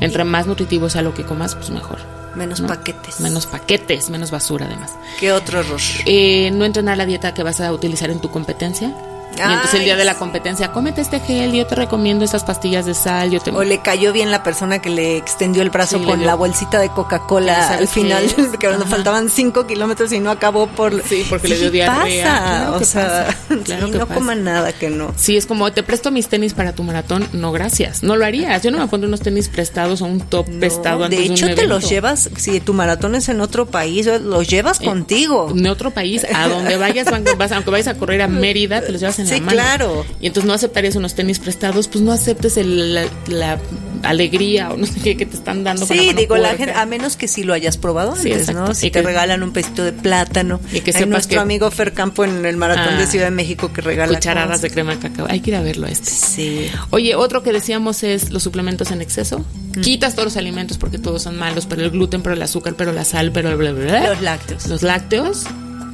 Entre 0.00 0.24
más 0.24 0.46
nutritivo 0.46 0.88
sea 0.88 1.02
lo 1.02 1.12
que 1.12 1.24
comas, 1.24 1.54
pues 1.54 1.70
mejor. 1.70 1.98
Menos 2.34 2.60
¿no? 2.60 2.68
paquetes. 2.68 3.20
Menos 3.20 3.46
paquetes, 3.46 4.08
menos 4.08 4.30
basura 4.30 4.66
además. 4.66 4.92
¿Qué 5.18 5.32
otro 5.32 5.60
error? 5.60 5.80
Eh, 6.06 6.50
no 6.52 6.64
entrenar 6.64 6.96
la 6.96 7.06
dieta 7.06 7.34
que 7.34 7.42
vas 7.42 7.60
a 7.60 7.72
utilizar 7.72 8.10
en 8.10 8.20
tu 8.20 8.30
competencia. 8.30 8.94
Y 9.36 9.40
entonces 9.42 9.74
el 9.74 9.84
día 9.84 9.96
de 9.96 10.04
la 10.04 10.14
competencia, 10.16 10.70
cómete 10.72 11.00
este 11.00 11.18
gel, 11.20 11.52
yo 11.52 11.66
te 11.66 11.74
recomiendo 11.74 12.24
estas 12.24 12.44
pastillas 12.44 12.84
de 12.84 12.94
sal, 12.94 13.30
yo 13.30 13.40
te... 13.40 13.50
O 13.50 13.62
le 13.64 13.80
cayó 13.80 14.12
bien 14.12 14.30
la 14.30 14.42
persona 14.42 14.80
que 14.82 14.90
le 14.90 15.16
extendió 15.16 15.62
el 15.62 15.70
brazo 15.70 15.98
Sí, 15.98 16.04
con 16.04 16.26
la 16.26 16.34
bolsita 16.34 16.78
de 16.78 16.86
¿Y 16.86 16.88
Coca-Cola 16.90 17.68
al 17.70 17.88
final, 17.88 18.24
que 18.60 18.66
cuando 18.66 18.84
Ajá. 18.84 18.96
faltaban 18.96 19.30
cinco 19.30 19.66
kilómetros 19.66 20.12
y 20.12 20.20
no 20.20 20.30
acabó 20.30 20.66
por... 20.66 21.02
Sí, 21.04 21.24
porque 21.28 21.48
le 21.48 21.58
dio 21.58 21.70
diarrea. 21.70 22.24
pasa, 22.24 22.40
Claro 22.46 22.76
o 22.76 22.84
sea, 22.84 23.26
pasa, 23.48 23.60
claro 23.64 23.86
sí, 23.86 23.92
que 23.92 23.98
no 23.98 24.06
pasa. 24.06 24.18
coman 24.20 24.44
nada 24.44 24.72
que 24.72 24.90
no. 24.90 25.12
Sí, 25.16 25.36
es 25.36 25.46
como, 25.46 25.70
te 25.72 25.82
presto 25.82 26.10
mis 26.10 26.28
tenis 26.28 26.52
para 26.52 26.72
tu 26.74 26.82
maratón. 26.82 27.26
No, 27.32 27.52
gracias. 27.52 28.02
No 28.02 28.16
lo 28.16 28.24
harías. 28.26 28.62
Yo 28.62 28.70
no 28.70 28.78
me 28.78 28.88
pondré 28.88 29.08
unos 29.08 29.20
tenis 29.20 29.48
prestados 29.48 30.02
o 30.02 30.06
un 30.06 30.20
top 30.20 30.48
No, 30.48 30.60
prestado 30.60 31.04
antes 31.04 31.18
de 31.18 31.24
de 31.24 31.30
un 31.30 31.36
hecho, 31.36 31.46
te 31.46 31.52
evento. 31.52 31.68
los 31.74 31.88
llevas, 31.88 32.30
si 32.36 32.60
tu 32.60 32.74
maratón 32.74 33.14
es 33.14 33.28
en 33.28 33.40
otro 33.40 33.66
país, 33.66 34.06
los 34.06 34.48
llevas 34.48 34.80
Eh, 34.80 34.84
contigo. 34.84 35.50
En 35.54 35.66
otro 35.68 35.92
país, 35.92 36.26
a 36.34 36.48
donde 36.48 36.76
vayas, 36.76 37.06
aunque 37.08 37.34
vayas 37.70 37.86
a 37.88 37.94
correr 37.94 38.22
a 38.22 38.26
Mérida, 38.28 38.80
te 38.82 38.90
los 38.92 39.00
llevas 39.00 39.18
en 39.20 39.26
Sí, 39.26 39.34
la 39.34 39.40
mano. 39.40 39.52
claro. 39.52 40.06
Y 40.20 40.26
entonces 40.26 40.46
no 40.48 40.54
aceptarías 40.54 40.96
unos 40.96 41.14
tenis 41.14 41.38
prestados, 41.38 41.86
pues 41.88 42.02
no 42.02 42.12
aceptes 42.12 42.56
el- 42.56 42.94
la, 42.94 43.04
la 43.28 43.60
alegría 44.02 44.70
o 44.70 44.76
no 44.76 44.86
sé 44.86 45.00
qué 45.00 45.16
que 45.16 45.26
te 45.26 45.36
están 45.36 45.62
dando 45.62 45.86
con 45.86 45.96
la 45.96 46.02
Sí, 46.02 46.08
mano 46.08 46.18
digo, 46.20 46.36
la 46.36 46.48
gente, 46.56 46.72
a 46.74 46.86
menos 46.86 47.16
que 47.16 47.28
si 47.28 47.42
lo 47.44 47.52
hayas 47.52 47.76
probado 47.76 48.16
Sí, 48.16 48.32
antes. 48.32 48.54
¿no? 48.54 48.74
Si 48.74 48.86
Y 48.86 48.90
te 48.90 49.00
que- 49.00 49.06
regalan 49.06 49.42
un 49.42 49.52
pedacito 49.52 49.84
de 49.84 49.92
plátano. 49.92 50.58
Y 50.72 50.80
que 50.80 50.96
Hay 50.96 51.06
nuestro 51.06 51.36
que- 51.36 51.40
amigo 51.42 51.70
Fer 51.70 51.92
Campo 51.92 52.24
en 52.24 52.44
el 52.46 52.56
maratón 52.56 52.94
Ah, 52.94 52.98
de 52.98 53.06
Ciudad 53.06 53.26
de 53.26 53.30
México 53.32 53.72
que 53.72 53.80
regala 53.82 54.14
Cucharadas 54.14 54.48
cosas. 54.48 54.62
de 54.62 54.70
crema 54.70 54.94
de 54.94 54.98
cacao. 55.00 55.26
Hay 55.28 55.40
que 55.40 55.50
ir 55.50 55.56
a 55.56 55.60
verlo 55.62 55.86
este. 55.86 56.10
Sí. 56.10 56.66
Oye, 56.90 57.14
otro 57.14 57.42
que 57.42 57.52
decíamos 57.52 58.02
es 58.02 58.30
los 58.30 58.42
suplementos 58.42 58.90
en 58.90 59.02
exceso. 59.02 59.44
Quitas 59.82 60.14
todos 60.14 60.26
los 60.26 60.36
alimentos 60.36 60.78
porque 60.78 60.98
todos 60.98 61.22
son 61.22 61.36
malos, 61.38 61.66
pero 61.66 61.82
el 61.82 61.90
gluten, 61.90 62.22
pero 62.22 62.34
el 62.34 62.42
azúcar, 62.42 62.74
pero 62.76 62.92
la 62.92 63.04
sal, 63.04 63.30
pero 63.32 63.56
bla, 63.56 63.72
bla, 63.72 63.84
bla. 63.84 64.08
Los 64.10 64.20
lácteos. 64.22 64.66
Los 64.66 64.82
lácteos. 64.82 65.44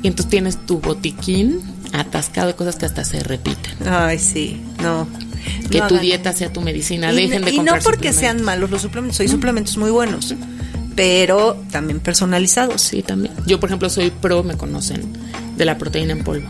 Y 0.03 0.09
entonces 0.09 0.31
tienes 0.31 0.65
tu 0.67 0.79
botiquín 0.79 1.61
atascado 1.97 2.49
de 2.49 2.55
cosas 2.55 2.77
que 2.77 2.87
hasta 2.87 3.05
se 3.05 3.21
repiten. 3.21 3.89
Ay, 3.89 4.19
sí, 4.19 4.61
no. 4.83 5.07
Que 5.71 5.79
No 5.81 5.87
tu 5.89 5.95
hagan- 5.95 6.01
dieta 6.03 6.33
sea 6.33 6.53
tu 6.53 6.61
medicina. 6.61 7.13
Y, 7.13 7.17
Dejen 7.17 7.45
de 7.45 7.51
y 7.53 7.57
comprar 7.57 7.79
no 7.79 7.85
porque 7.85 8.13
sean 8.13 8.43
malos 8.43 8.71
los 8.71 8.83
suplementos, 8.83 9.21
hay 9.21 9.29
suplementos 9.29 9.77
muy 9.77 9.91
buenos, 9.91 10.35
pero 10.95 11.63
también 11.71 12.01
personalizados. 12.01 12.83
Sí, 12.83 13.03
también. 13.03 13.35
Yo, 13.47 13.61
por 13.61 13.69
ejemplo, 13.69 13.89
soy 13.91 14.11
pro, 14.11 14.43
me 14.43 14.57
conocen, 14.57 15.03
de 15.57 15.65
la 15.65 15.79
proteína 15.79 16.13
en 16.13 16.25
polvo. 16.25 16.49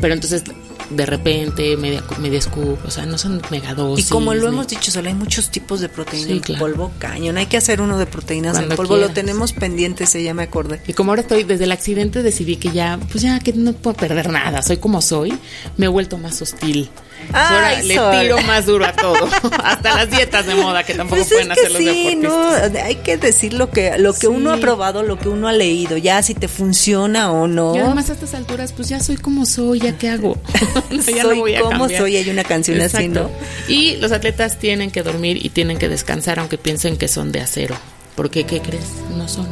Pero 0.00 0.14
entonces, 0.14 0.42
de 0.90 1.06
repente, 1.06 1.76
media, 1.76 2.02
media 2.18 2.40
scoop, 2.40 2.78
o 2.86 2.90
sea, 2.90 3.04
no 3.06 3.18
son 3.18 3.40
Y 3.46 3.50
megadosis. 3.50 4.08
como 4.08 4.32
lo 4.34 4.48
hemos 4.48 4.68
dicho, 4.68 4.90
solo 4.90 5.08
hay 5.08 5.14
muchos 5.14 5.50
tipos 5.50 5.80
de 5.80 5.88
proteína 5.88 6.26
Sí, 6.28 6.32
en 6.32 6.40
claro. 6.40 6.60
polvo 6.60 6.92
cañón. 6.98 7.36
Hay 7.36 7.46
que 7.46 7.56
hacer 7.56 7.80
uno 7.80 7.98
de 7.98 8.06
proteínas 8.06 8.52
Cuando 8.52 8.72
en 8.72 8.76
polvo. 8.76 8.96
Lo 8.96 9.10
tenemos 9.10 9.52
pendiente, 9.52 10.06
se 10.06 10.22
ya 10.22 10.34
me 10.34 10.44
acordé. 10.44 10.80
Y 10.86 10.92
como 10.94 11.10
ahora 11.12 11.22
estoy, 11.22 11.44
desde 11.44 11.64
el 11.64 11.72
accidente 11.72 12.22
decidí 12.22 12.56
que 12.56 12.70
ya, 12.70 12.98
pues 13.10 13.22
ya 13.22 13.38
que 13.40 13.52
no 13.52 13.72
puedo 13.74 13.96
perder 13.96 14.30
nada, 14.30 14.62
soy 14.62 14.78
como 14.78 15.02
soy, 15.02 15.34
me 15.76 15.86
he 15.86 15.88
vuelto 15.88 16.16
más 16.18 16.40
hostil. 16.42 16.88
Ay, 17.32 17.54
ahora 17.56 17.82
le 17.82 17.94
Sol. 17.94 18.20
tiro 18.20 18.40
más 18.42 18.66
duro 18.66 18.86
a 18.86 18.92
todo, 18.92 19.28
hasta 19.64 19.94
las 19.96 20.10
dietas 20.10 20.46
de 20.46 20.54
moda 20.54 20.82
que 20.84 20.94
tampoco 20.94 21.16
Pues 21.20 21.28
pueden 21.28 21.52
es 21.52 21.58
que 21.58 21.66
hacer 21.66 21.72
los 21.72 21.82
sí, 21.82 22.16
deportistas. 22.16 22.72
no, 22.72 22.80
hay 22.84 22.94
que 22.96 23.16
decir 23.18 23.52
lo 23.52 23.70
que 23.70 23.98
lo 23.98 24.12
que 24.14 24.20
Sí. 24.20 24.26
uno 24.28 24.52
ha 24.52 24.56
probado, 24.56 25.02
lo 25.02 25.18
que 25.18 25.28
uno 25.28 25.46
ha 25.48 25.52
leído, 25.52 25.96
ya 25.98 26.22
si 26.22 26.34
te 26.34 26.48
funciona 26.48 27.30
o 27.30 27.46
no. 27.46 27.74
Y 27.76 27.78
además 27.80 28.08
a 28.10 28.14
estas 28.14 28.32
alturas, 28.34 28.72
pues 28.72 28.88
ya 28.88 29.00
soy 29.00 29.16
como 29.16 29.44
soy, 29.46 29.80
¿ya 29.80 29.96
qué 29.98 30.08
hago? 30.08 30.36
Ya 31.14 31.22
Soy 31.22 31.38
voy 31.38 31.54
a 31.54 31.60
como 31.60 31.78
cambiar. 31.80 32.00
soy, 32.00 32.16
hay 32.16 32.30
una 32.30 32.44
canción 32.44 32.80
así, 32.80 32.96
Exacto. 33.04 33.30
¿no? 33.30 33.72
Y 33.72 33.96
los 33.96 34.12
atletas 34.12 34.58
tienen 34.58 34.90
que 34.90 35.02
dormir 35.02 35.38
y 35.44 35.50
tienen 35.50 35.78
que 35.78 35.88
descansar 35.88 36.38
aunque 36.38 36.56
piensen 36.58 36.96
que 36.96 37.08
son 37.08 37.30
de 37.32 37.40
acero. 37.40 37.76
Porque, 38.16 38.44
¿qué 38.44 38.60
crees? 38.60 38.84
No 39.16 39.28
son. 39.28 39.46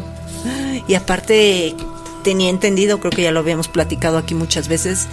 Y 0.89 0.95
aparte, 0.95 1.75
tenía 2.25 2.51
entendido, 2.51 2.99
creo 3.01 3.11
que 3.11 3.23
ya 3.23 3.33
lo 3.33 3.41
habíamos 3.41 3.69
platicado 3.69 4.19
aquí 4.19 4.35
muchas 4.35 4.69
veces, 4.69 5.07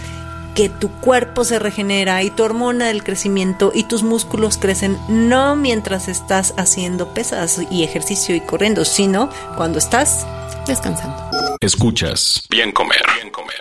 que 0.54 0.68
tu 0.68 0.90
cuerpo 0.90 1.44
se 1.44 1.58
regenera 1.58 2.22
y 2.22 2.30
tu 2.30 2.44
hormona 2.44 2.86
del 2.86 3.02
crecimiento 3.02 3.72
y 3.74 3.84
tus 3.84 4.02
músculos 4.02 4.58
crecen 4.58 4.98
no 5.08 5.56
mientras 5.56 6.08
estás 6.08 6.54
haciendo 6.56 7.12
pesas 7.12 7.60
y 7.70 7.84
ejercicio 7.84 8.34
y 8.34 8.40
corriendo, 8.40 8.84
sino 8.84 9.30
cuando 9.56 9.78
estás 9.78 10.26
Descansando. 10.66 11.14
Escuchas 11.60 12.42
Bien 12.48 12.72
Comer. 12.72 13.02
Bien 13.16 13.30
Comer. 13.30 13.60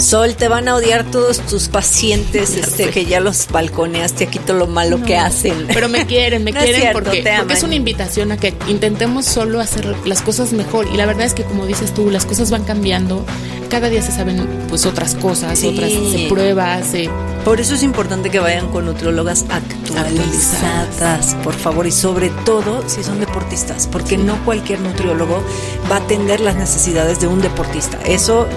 Sol, 0.00 0.34
te 0.34 0.48
van 0.48 0.66
a 0.68 0.76
odiar 0.76 1.04
todos 1.10 1.40
tus 1.40 1.68
pacientes, 1.68 2.56
este, 2.56 2.88
que 2.88 3.04
ya 3.04 3.20
los 3.20 3.48
balconeaste 3.48 4.24
aquí 4.24 4.38
todo 4.38 4.56
lo 4.56 4.66
malo 4.66 5.02
que 5.02 5.18
hacen. 5.18 5.66
Pero 5.66 5.90
me 5.90 6.06
quieren, 6.06 6.42
me 6.44 6.52
No 6.52 6.60
es 6.60 6.64
quieren 6.64 6.80
cierto, 6.80 7.02
porque, 7.02 7.22
te 7.22 7.36
porque 7.36 7.52
es 7.52 7.62
una 7.62 7.74
invitación 7.74 8.32
a 8.32 8.38
que 8.38 8.54
intentemos 8.68 9.26
solo 9.26 9.60
hacer 9.60 9.94
las 10.06 10.22
cosas 10.22 10.54
mejor. 10.54 10.88
Y 10.90 10.96
la 10.96 11.04
verdad 11.04 11.26
es 11.26 11.34
que, 11.34 11.44
como 11.44 11.66
dices 11.66 11.92
tú, 11.92 12.10
las 12.10 12.24
cosas 12.24 12.50
van 12.50 12.64
cambiando. 12.64 13.26
Cada 13.70 13.88
día 13.88 14.02
se 14.02 14.10
saben 14.12 14.46
pues 14.68 14.84
otras 14.84 15.14
cosas, 15.14 15.58
Sí. 15.58 15.68
otras 15.68 15.90
se 15.92 16.26
prueba, 16.28 16.82
se 16.82 17.08
Por 17.44 17.60
eso 17.60 17.74
es 17.74 17.82
importante 17.82 18.28
que 18.30 18.38
vayan 18.40 18.68
con 18.68 18.84
nutriólogas 18.84 19.46
actualizadas, 19.48 21.36
por 21.42 21.54
favor, 21.54 21.86
y 21.86 21.92
sobre 21.92 22.28
todo 22.44 22.86
si 22.88 23.02
son 23.02 23.18
deportistas, 23.20 23.86
porque 23.86 24.18
no 24.18 24.36
cualquier 24.44 24.80
nutriólogo 24.80 25.42
va 25.90 25.99
a 26.10 26.14
atender 26.14 26.40
las 26.40 26.56
necesidades 26.56 27.20
de 27.20 27.28
un 27.28 27.40
deportista. 27.40 27.98
Eso, 28.04 28.48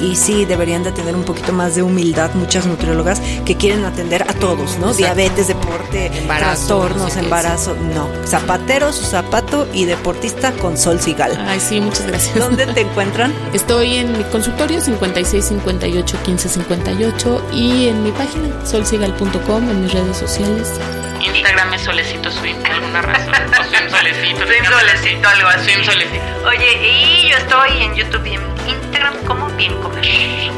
y, 0.00 0.06
y 0.06 0.16
sí, 0.16 0.44
deberían 0.44 0.84
de 0.84 0.92
tener 0.92 1.16
un 1.16 1.24
poquito 1.24 1.52
más 1.52 1.74
de 1.74 1.82
humildad 1.82 2.32
muchas 2.34 2.64
nutriólogas 2.66 3.20
que 3.44 3.56
quieren 3.56 3.84
atender 3.84 4.22
a 4.22 4.34
todos, 4.34 4.78
¿no? 4.78 4.92
Exacto. 4.92 4.96
Diabetes, 4.98 5.48
deporte, 5.48 6.06
Embarazo, 6.06 6.44
trastornos, 6.44 7.02
no 7.02 7.08
sé 7.08 7.18
qué, 7.18 7.24
embarazo, 7.24 7.76
no. 7.94 8.08
Zapatero, 8.24 8.92
su 8.92 9.04
zapato 9.04 9.66
y 9.72 9.84
deportista 9.84 10.52
con 10.52 10.78
Sol 10.78 11.00
Sigal. 11.00 11.36
Ay, 11.48 11.58
sí, 11.58 11.80
muchas 11.80 12.06
gracias. 12.06 12.38
¿Dónde 12.38 12.66
te 12.66 12.80
encuentran? 12.88 13.34
Estoy 13.52 13.96
en 13.96 14.16
mi 14.16 14.22
consultorio 14.24 14.80
56 14.80 15.44
58 15.44 16.18
15 16.22 16.48
58 16.48 17.42
y 17.52 17.88
en 17.88 18.02
mi 18.04 18.12
página 18.12 18.64
solsigal.com, 18.64 19.70
en 19.70 19.82
mis 19.82 19.92
redes 19.92 20.16
sociales. 20.16 20.70
Instagram 21.24 21.74
es 21.74 21.82
Solecito 21.82 22.30
Swim, 22.30 22.56
por 22.56 22.70
alguna 22.70 23.02
razón. 23.02 23.34
O 23.34 23.64
Swim 23.64 23.88
Solecito. 23.90 24.46
Swim 24.46 24.64
Solecito, 24.78 25.28
algo 25.28 25.48
así. 25.48 25.70
Swim 25.72 25.84
Solecito. 25.84 26.48
Oye, 26.48 26.88
y 26.88 27.30
yo 27.30 27.36
estoy 27.36 27.82
en 27.82 27.94
YouTube 27.94 28.26
y 28.26 28.34
en 28.34 28.42
Instagram 28.68 29.14
como 29.24 29.48
Bien 29.56 29.74
Comer. 29.80 30.02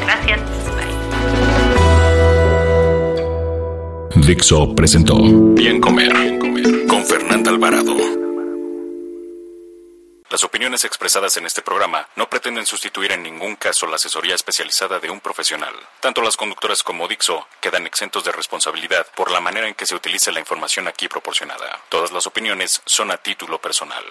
Gracias. 0.01 0.41
Bye. 4.15 4.25
Dixo 4.27 4.75
presentó 4.75 5.17
Bien 5.55 5.81
Comer. 5.81 6.13
Bien 6.17 6.39
Comer. 6.39 6.87
Con 6.87 7.05
Fernanda 7.05 7.51
Alvarado. 7.51 8.24
Las 10.55 10.59
opiniones 10.59 10.85
expresadas 10.85 11.37
en 11.37 11.47
este 11.47 11.63
programa 11.63 12.07
no 12.15 12.31
pretenden 12.31 12.65
sustituir 12.65 13.11
en 13.11 13.25
ningún 13.25 13.57
caso 13.57 13.89
la 13.89 13.97
asesoría 13.97 14.37
especializada 14.37 15.01
de 15.01 15.11
un 15.11 15.19
profesional. 15.19 15.75
Tanto 16.01 16.23
las 16.23 16.37
conductoras 16.37 16.85
como 16.85 17.09
Dixo 17.09 17.45
quedan 17.61 17.87
exentos 17.87 18.23
de 18.23 18.31
responsabilidad 18.31 19.05
por 19.17 19.33
la 19.33 19.41
manera 19.41 19.67
en 19.67 19.75
que 19.75 19.85
se 19.85 19.97
utiliza 19.97 20.31
la 20.31 20.39
información 20.39 20.87
aquí 20.87 21.09
proporcionada. 21.09 21.81
Todas 21.89 22.13
las 22.13 22.29
opiniones 22.29 22.81
son 22.87 23.11
a 23.11 23.17
título 23.17 23.61
personal. 23.61 24.05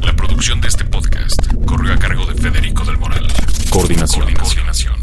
La 0.00 0.16
producción 0.16 0.62
de 0.62 0.68
este 0.68 0.86
podcast 0.86 1.42
corrió 1.66 1.92
a 1.92 1.98
cargo 1.98 2.24
de 2.24 2.40
Federico 2.40 2.86
del 2.86 2.96
Moral. 2.96 3.28
Coordinación. 3.68 4.34
Coordinación. 4.34 4.94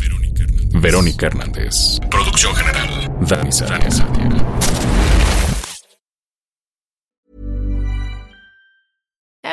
Verónica 0.81 1.27
Hernández. 1.27 1.99
Producción 2.10 2.55
general. 2.55 3.12
Dani 3.21 3.51
Sadia. 3.51 3.89